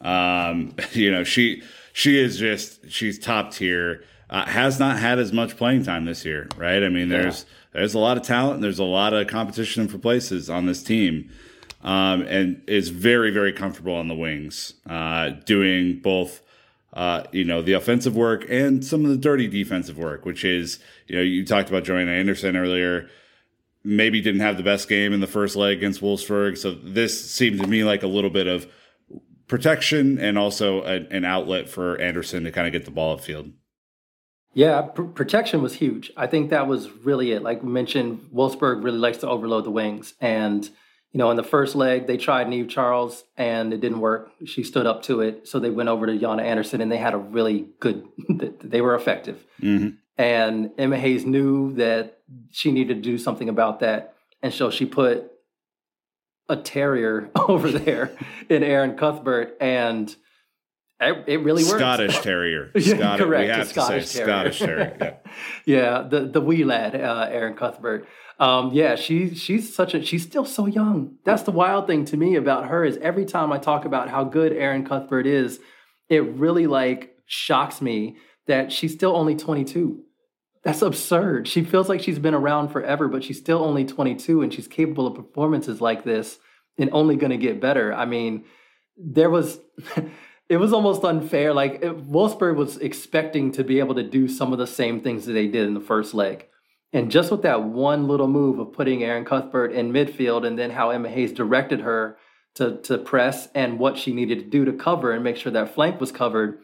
[0.00, 1.62] Um, you know, she
[1.94, 4.04] she is just she's top tier.
[4.28, 6.84] Uh, has not had as much playing time this year, right?
[6.84, 8.56] I mean, yeah there's a lot of talent.
[8.56, 11.30] And there's a lot of competition for places on this team,
[11.82, 16.42] um, and is very very comfortable on the wings, uh, doing both.
[16.92, 20.80] Uh, you know the offensive work and some of the dirty defensive work, which is
[21.06, 23.08] you know you talked about Jonna Andersson earlier.
[23.84, 27.60] Maybe didn't have the best game in the first leg against Wolfsburg, so this seemed
[27.60, 28.66] to me like a little bit of
[29.50, 33.52] protection and also a, an outlet for Andersson to kind of get the ball upfield.
[34.52, 36.10] Yeah, pr- protection was huge.
[36.16, 37.42] I think that was really it.
[37.42, 40.14] Like we mentioned, Wolfsburg really likes to overload the wings.
[40.20, 40.64] And,
[41.12, 44.30] you know, in the first leg, they tried Niamh Charles and it didn't work.
[44.44, 45.46] She stood up to it.
[45.48, 48.06] So they went over to Jonna Andersson and they had a really good,
[48.62, 49.44] they were effective.
[49.62, 49.96] Mm-hmm.
[50.18, 52.18] And Emma Hayes knew that
[52.50, 54.14] she needed to do something about that.
[54.42, 55.30] And so she put
[56.48, 58.12] a terrier over there
[58.48, 59.56] in Erin Cuthbert.
[59.60, 60.14] And
[61.00, 61.76] it, it really works.
[61.76, 62.70] Scottish Terrier.
[62.78, 64.52] Scottish, correct, We have to Scottish say Terrier.
[64.52, 64.96] Scottish Terrier.
[65.00, 65.14] Yeah.
[65.66, 68.06] yeah, the the wee lad, uh, Erin Cuthbert.
[68.38, 71.16] Um, yeah, she she's such a she's still so young.
[71.24, 74.24] That's the wild thing to me about her is every time I talk about how
[74.24, 75.60] good Erin Cuthbert is,
[76.08, 80.02] it really like shocks me that she's still only 22.
[80.62, 81.48] That's absurd.
[81.48, 85.06] She feels like she's been around forever, but she's still only 22 and she's capable
[85.06, 86.38] of performances like this
[86.76, 87.94] and only going to get better.
[87.94, 88.44] I mean,
[88.96, 89.60] there was
[90.50, 91.54] it was almost unfair.
[91.54, 95.24] Like it, Wolfsburg was expecting to be able to do some of the same things
[95.24, 96.46] that they did in the first leg.
[96.92, 100.72] And just with that one little move of putting Erin Cuthbert in midfield and then
[100.72, 102.16] how Emma Hayes directed her
[102.56, 105.72] to, to press and what she needed to do to cover and make sure that
[105.72, 106.58] flank was covered,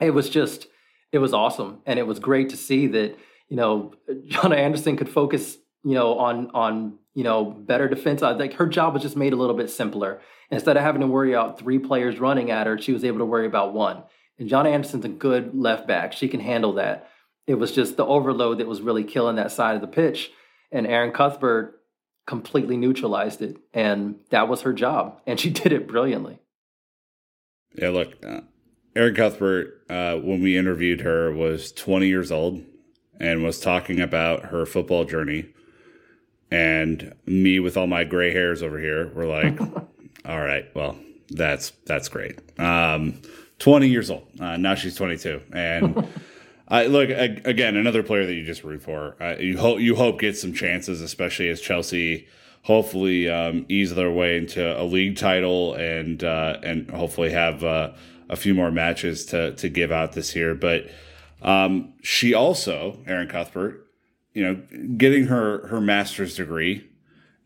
[0.00, 0.66] it was just,
[1.12, 1.78] it was awesome.
[1.86, 3.16] And it was great to see that,
[3.48, 8.20] you know, Jonna Andersson could focus, you know, on, on, you know, better defense.
[8.20, 10.20] I Like her job was just made a little bit simpler.
[10.52, 13.24] Instead of having to worry about three players running at her, she was able to
[13.24, 14.02] worry about one.
[14.38, 16.12] And Jonna Andersson's a good left back.
[16.12, 17.08] She can handle that.
[17.46, 20.30] It was just the overload that was really killing that side of the pitch.
[20.70, 21.80] And Erin Cuthbert
[22.26, 23.56] completely neutralized it.
[23.72, 25.22] And that was her job.
[25.26, 26.38] And she did it brilliantly.
[27.74, 28.42] Yeah, look, uh,
[28.94, 32.62] Erin Cuthbert, uh, when we interviewed her, was 20 years old
[33.18, 35.46] and was talking about her football journey.
[36.50, 39.58] And me, with all my gray hairs over here, were like,
[40.24, 40.96] "All right, well,
[41.30, 43.20] that's that's great." Um,
[43.58, 44.26] 20 years old.
[44.40, 46.08] Uh, now she's 22, and
[46.68, 49.16] I look a- again another player that you just root for.
[49.22, 52.26] Uh, you hope you hope gets some chances, especially as Chelsea
[52.62, 57.92] hopefully um, ease their way into a league title and uh, and hopefully have uh,
[58.28, 60.54] a few more matches to to give out this year.
[60.54, 60.88] But
[61.42, 63.86] um, she also, Erin Cuthbert,
[64.32, 64.62] you know,
[64.96, 66.88] getting her her master's degree,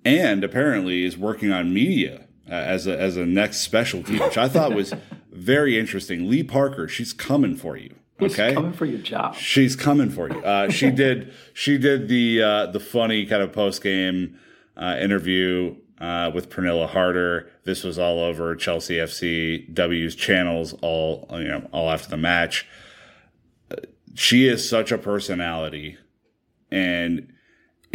[0.05, 4.49] and apparently is working on media uh, as a as a next specialty, which I
[4.49, 4.95] thought was
[5.33, 6.29] very interesting.
[6.31, 7.95] Lee Parker, she's coming for you.
[8.21, 9.35] Okay, She's coming for your job.
[9.37, 10.41] She's coming for you.
[10.41, 11.33] Uh, she did.
[11.53, 14.39] She did the uh, the funny kind of post game
[14.77, 17.51] uh, interview uh, with Pernille Harder.
[17.65, 20.75] This was all over Chelsea FC W's channels.
[20.81, 22.67] All you know, all after the match.
[23.71, 23.77] Uh,
[24.15, 25.99] She is such a personality,
[26.71, 27.33] and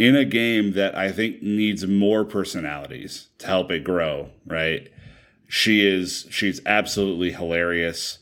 [0.02, 4.30] in a game that I think needs more personalities to help it grow.
[4.46, 4.90] Right?
[5.48, 6.26] She is.
[6.30, 8.18] She's absolutely hilarious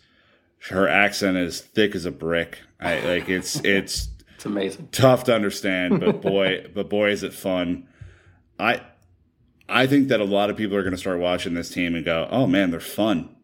[0.68, 2.58] her accent is thick as a brick.
[2.78, 4.88] I like it's it's It's amazing.
[4.92, 7.88] tough to understand, but boy, but boy, is it fun.
[8.58, 8.82] I
[9.70, 12.04] I think that a lot of people are going to start watching this team and
[12.04, 13.34] go, "Oh man, they're fun.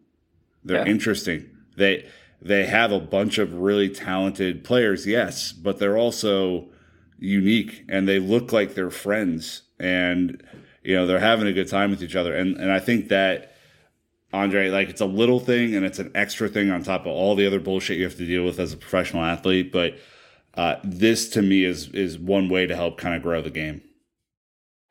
[0.62, 0.93] They're Yeah.
[0.93, 1.49] interesting.
[1.76, 2.07] They
[2.43, 6.68] they have a bunch of really talented players, yes, but they're also
[7.19, 10.43] unique and they look like they're friends and
[10.87, 12.35] you know, they're having a good time with each other.
[12.35, 13.53] And and I think that
[14.33, 17.35] Andre, like it's a little thing and it's an extra thing on top of all
[17.35, 19.73] the other bullshit you have to deal with as a professional athlete.
[19.73, 19.99] But
[20.55, 23.83] uh, this to me is is one way to help kind of grow the game.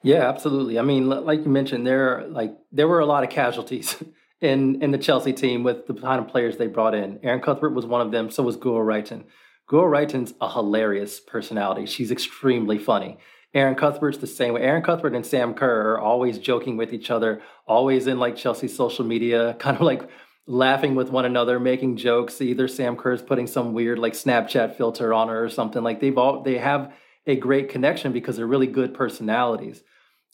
[0.04, 0.78] Yeah, absolutely.
[0.78, 3.96] I mean, like you mentioned, there like there were a lot of casualties
[4.42, 7.20] in in the Chelsea team with the kind of players they brought in.
[7.24, 8.30] Erin Cuthbert was one of them.
[8.30, 9.24] So was Guro Reiten.
[9.70, 11.86] Guro Reiten's a hilarious personality.
[11.86, 13.18] She's extremely funny.
[13.54, 14.62] Erin Cuthbert's the same way.
[14.62, 18.76] Erin Cuthbert and Sam Kerr are always joking with each other, always in like Chelsea's
[18.76, 20.08] social media, kind of like
[20.46, 22.42] laughing with one another, making jokes.
[22.42, 25.82] Either Sam Kerr's putting some weird like Snapchat filter on her or something.
[25.82, 26.94] Like they've all they have
[27.26, 29.84] a great connection because they're really good personalities.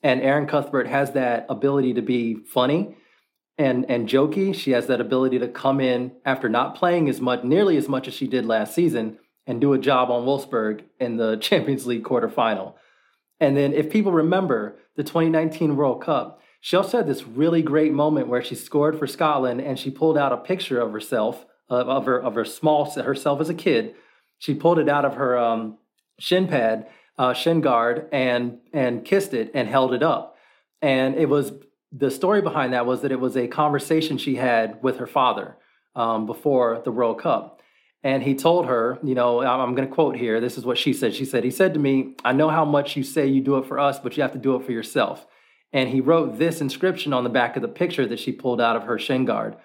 [0.03, 2.97] And Erin Cuthbert has that ability to be funny
[3.61, 4.53] and and jokey.
[4.55, 8.07] She has that ability to come in after not playing as much, nearly as much
[8.07, 12.03] as she did last season, and do a job on Wolfsburg in the Champions League
[12.03, 12.73] quarterfinal.
[13.39, 17.93] And then, if people remember the 2019 World Cup, she also had this really great
[17.93, 21.87] moment where she scored for Scotland and she pulled out a picture of herself, of,
[21.87, 23.95] of her of her small herself as a kid.
[24.39, 25.77] She pulled it out of her um,
[26.19, 26.87] shin pad,
[27.17, 30.35] uh, shin guard, and and kissed it and held it up.
[30.81, 31.51] And it was
[31.91, 35.57] the story behind that was that it was a conversation she had with her father
[35.95, 37.61] um, before the World Cup.
[38.03, 40.39] And he told her, you know, I'm, going to quote here.
[40.39, 41.13] This is what she said.
[41.13, 43.67] She said, He said to me, I know how much you say you do it
[43.67, 45.27] for us, but you have to do it for yourself.
[45.71, 48.75] And he wrote this inscription on the back of the picture that she pulled out
[48.75, 49.55] of her shin guard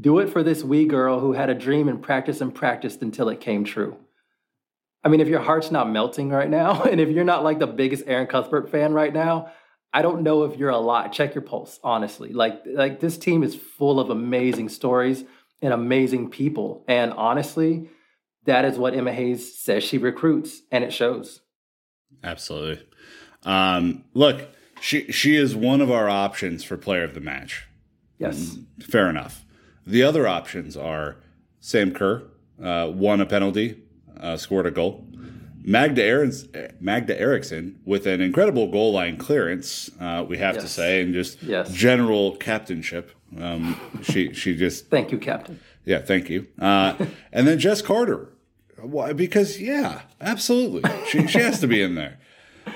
[0.00, 3.28] Do it for this wee girl who had a dream and practiced and practiced until
[3.28, 3.96] it came true.
[5.02, 7.66] I mean, if your heart's not melting right now, and if you're not like the
[7.66, 9.50] biggest Erin Cuthbert fan right now,
[9.92, 11.12] I don't know if you're a lot.
[11.12, 12.32] Check your pulse, honestly.
[12.32, 15.24] Like, like this team is full of amazing stories
[15.60, 16.84] and amazing people.
[16.86, 17.88] And honestly,
[18.44, 21.40] that is what Emma Hayes says she recruits, and it shows.
[22.22, 22.86] Absolutely.
[23.42, 24.48] Um, look,
[24.80, 27.66] she she is one of our options for player of the match.
[28.18, 28.56] Yes.
[28.80, 29.44] Fair enough.
[29.86, 31.16] The other options are
[31.58, 32.22] Sam Kerr,
[32.62, 33.82] uh, won a penalty,
[34.18, 35.06] uh, scored a goal.
[35.62, 36.48] Magda, Aarons,
[36.80, 41.42] Magda Eriksson with an incredible goal line clearance, uh, we have to say, and just
[41.42, 41.70] Yes.
[41.72, 43.10] general captainship.
[43.38, 45.60] Um, she she just Thank you, Captain.
[45.84, 46.46] yeah, thank you.
[46.58, 46.94] Uh,
[47.32, 48.28] and then Jess Carter,
[48.80, 49.12] why?
[49.12, 52.18] Because yeah, absolutely, she she has to be in there.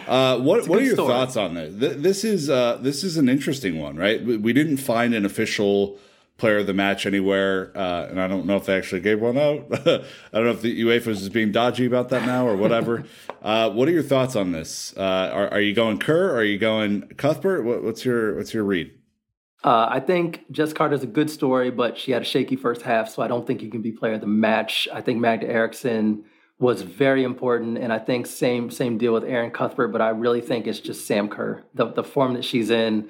[0.07, 1.09] Uh, what what are your story.
[1.09, 1.74] thoughts on this?
[1.78, 4.22] Th- This is uh, this is an interesting one, right?
[4.24, 5.99] We, we didn't find an official
[6.37, 9.39] player of the match anywhere, uh, and I don't know if they actually gave one
[9.39, 9.66] out.
[9.72, 13.05] I don't know if the UEFA is being dodgy about that now or whatever.
[13.43, 14.95] uh, what are your thoughts on this?
[14.97, 16.35] Uh, are, are you going Kerr?
[16.37, 17.64] Are you going Cuthbert?
[17.64, 18.93] What, what's your what's your read?
[19.62, 23.09] Uh, I think Jess Carter's a good story, but she had a shaky first half,
[23.09, 24.87] so I don't think you can be player of the match.
[24.93, 26.24] I think Magda Eriksson
[26.59, 30.41] was very important, and I think same same deal with Erin Cuthbert, but I really
[30.41, 31.62] think it's just Sam Kerr.
[31.74, 33.09] The the form that she's in,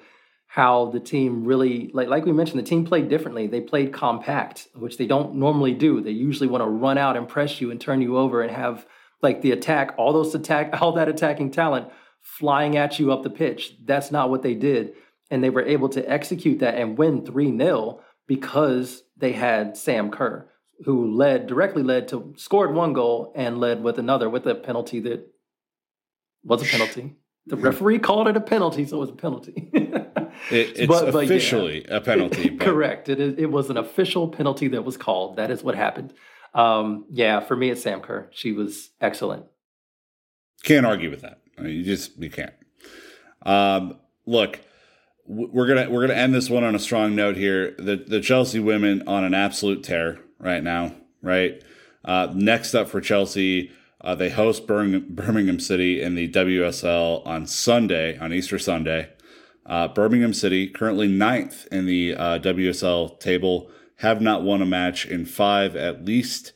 [0.54, 3.46] how the team really like like we mentioned, the team played differently.
[3.46, 6.00] They played compact, which they don't normally do.
[6.00, 8.86] They usually want to run out and press you and turn you over and have
[9.22, 11.88] like the attack, all those attack, all that attacking talent
[12.20, 13.74] flying at you up the pitch.
[13.84, 14.94] That's not what they did
[15.30, 20.10] and they were able to execute that and win 3 0 because they had Sam
[20.10, 20.48] Kerr,
[20.84, 25.00] who led directly led to scored one goal and led with another with a penalty
[25.00, 25.26] that
[26.44, 27.16] was a penalty.
[27.46, 29.70] The referee called it a penalty, so it was a penalty.
[30.50, 31.24] It, it's But- but yeah.
[31.36, 32.50] officially a penalty.
[32.58, 33.08] but- Correct.
[33.08, 35.36] It, it was an official penalty that was called.
[35.36, 36.12] That is what happened.
[36.54, 38.28] Um, yeah, for me, it's Sam Kerr.
[38.32, 39.46] She was excellent.
[40.64, 41.40] Can't argue with that.
[41.56, 42.52] I mean, you just you can't.
[43.46, 44.60] Um, look,
[45.26, 47.74] we're gonna we're gonna end this one on a strong note here.
[47.78, 50.94] The the Chelsea women on an absolute tear right now.
[51.22, 51.62] Right.
[52.04, 53.70] Uh, next up for Chelsea,
[54.04, 59.08] uh, they host Birmingham, Birmingham City in the WSL on Sunday on Easter Sunday.
[59.64, 63.70] Uh, Birmingham City currently ninth in the uh, WSL table.
[63.96, 66.52] Have not won a match in five at least.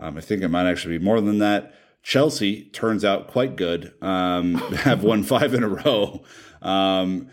[0.00, 1.72] Um, I think it might actually be more than that.
[2.02, 3.94] Chelsea turns out quite good.
[4.02, 6.24] Um, have won five in a row.
[6.62, 7.28] Um,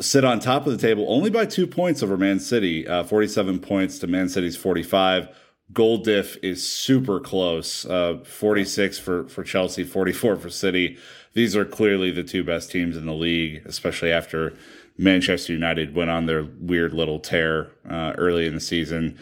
[0.00, 3.60] sit on top of the table only by two points over Man City, uh, 47
[3.60, 5.28] points to Man City's 45.
[5.72, 10.96] Goal diff is super close, uh, 46 for, for Chelsea, 44 for City.
[11.32, 14.56] These are clearly the two best teams in the league, especially after
[14.96, 19.18] Manchester United went on their weird little tear uh, early in the season.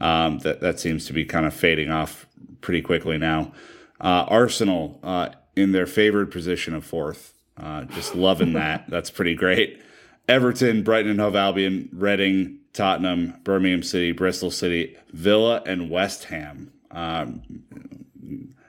[0.00, 2.26] Um, that that seems to be kind of fading off
[2.60, 3.52] pretty quickly now.
[4.00, 8.86] Uh, Arsenal uh, in their favored position of fourth, uh, just loving that.
[8.88, 9.82] That's pretty great.
[10.26, 16.72] Everton, Brighton and Hove Albion, Reading, Tottenham, Birmingham City, Bristol City, Villa, and West Ham.
[16.90, 17.42] Um,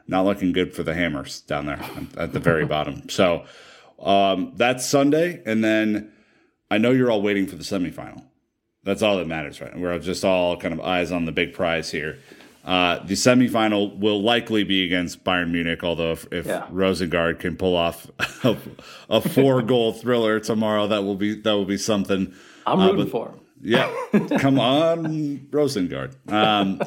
[0.07, 1.79] not looking good for the Hammers down there
[2.17, 3.07] at the very bottom.
[3.09, 3.45] So
[3.99, 6.11] um, that's Sunday, and then
[6.69, 8.23] I know you're all waiting for the semifinal.
[8.83, 9.77] That's all that matters, right?
[9.77, 12.17] We're just all kind of eyes on the big prize here.
[12.65, 16.67] Uh, the semifinal will likely be against Bayern Munich, although if, if Yeah.
[16.71, 18.07] Rosengard can pull off
[18.43, 18.57] a,
[19.09, 22.33] a four goal thriller tomorrow, that will be that will be something.
[22.65, 23.39] I'm Uh, rooting but- for him.
[23.61, 23.93] Yeah,
[24.39, 26.15] come on, Rosengard.
[26.31, 26.81] Um,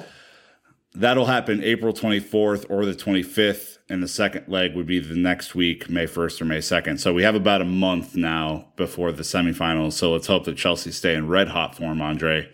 [0.94, 5.54] that'll happen April 24th or the 25th, and the second leg would be the next
[5.54, 6.98] week, May 1st or May 2nd.
[7.00, 9.92] So we have about a month now before the semifinals.
[9.92, 12.50] So let's hope that Chelsea stay in red hot form, Andre.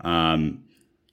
[0.00, 0.64] Um,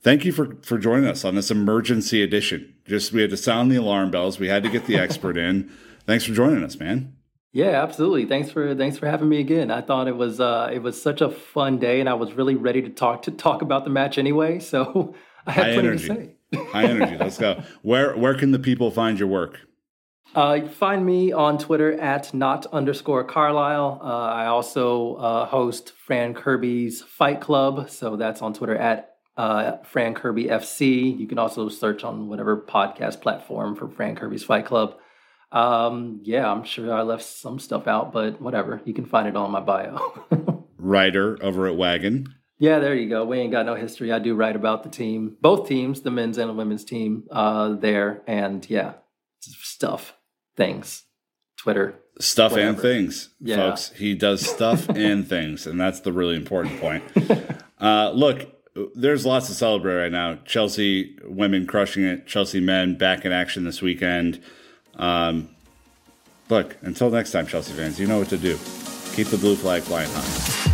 [0.01, 2.73] thank you for for joining us on this emergency edition.
[2.85, 4.39] Just we had to sound the alarm bells.
[4.39, 5.71] We had to get the expert in.
[6.05, 7.15] Thanks for joining us, man.
[7.51, 8.25] Yeah, absolutely.
[8.25, 9.71] Thanks for thanks for having me again.
[9.71, 12.55] I thought it was uh, it was such a fun day, and I was really
[12.55, 14.59] ready to talk to talk about the match anyway.
[14.69, 15.15] So
[15.47, 16.07] I had High plenty energy.
[16.07, 16.35] to say.
[16.71, 17.17] High energy.
[17.17, 17.61] Let's go.
[17.81, 19.61] Where where can the people find your work?
[20.35, 23.99] Uh, find me on Twitter at not underscore Carlisle.
[24.03, 29.77] Uh, I also uh, host Fran Kirby's Fight Club, so that's on Twitter at uh,
[29.83, 31.17] Fran Kirby FC.
[31.19, 34.97] You can also search on whatever podcast platform for Fran Kirby's Fight Club.
[35.51, 38.81] Um, yeah, I'm sure I left some stuff out, but whatever.
[38.85, 40.65] You can find it all on my bio.
[40.77, 42.33] Writer over at Wagon.
[42.59, 43.25] Yeah, there you go.
[43.25, 44.11] We ain't got no history.
[44.11, 47.69] I do write about the team, both teams, the men's and the women's team, uh,
[47.73, 48.93] there, and yeah,
[49.39, 50.13] stuff,
[50.57, 51.03] things,
[51.57, 51.95] Twitter.
[52.19, 53.55] stuff and things, Yeah.
[53.55, 53.91] folks.
[53.93, 57.03] He does stuff and things, and that's the really important point.
[57.79, 58.45] Uh, look,
[58.93, 60.37] there's lots to celebrate right now.
[60.45, 62.27] Chelsea women crushing it.
[62.27, 64.41] Chelsea men back in action this weekend.
[64.99, 65.49] Um,
[66.49, 68.59] look, until next time, Chelsea fans, you know what to do.
[69.15, 70.68] Keep the blue flag flying high.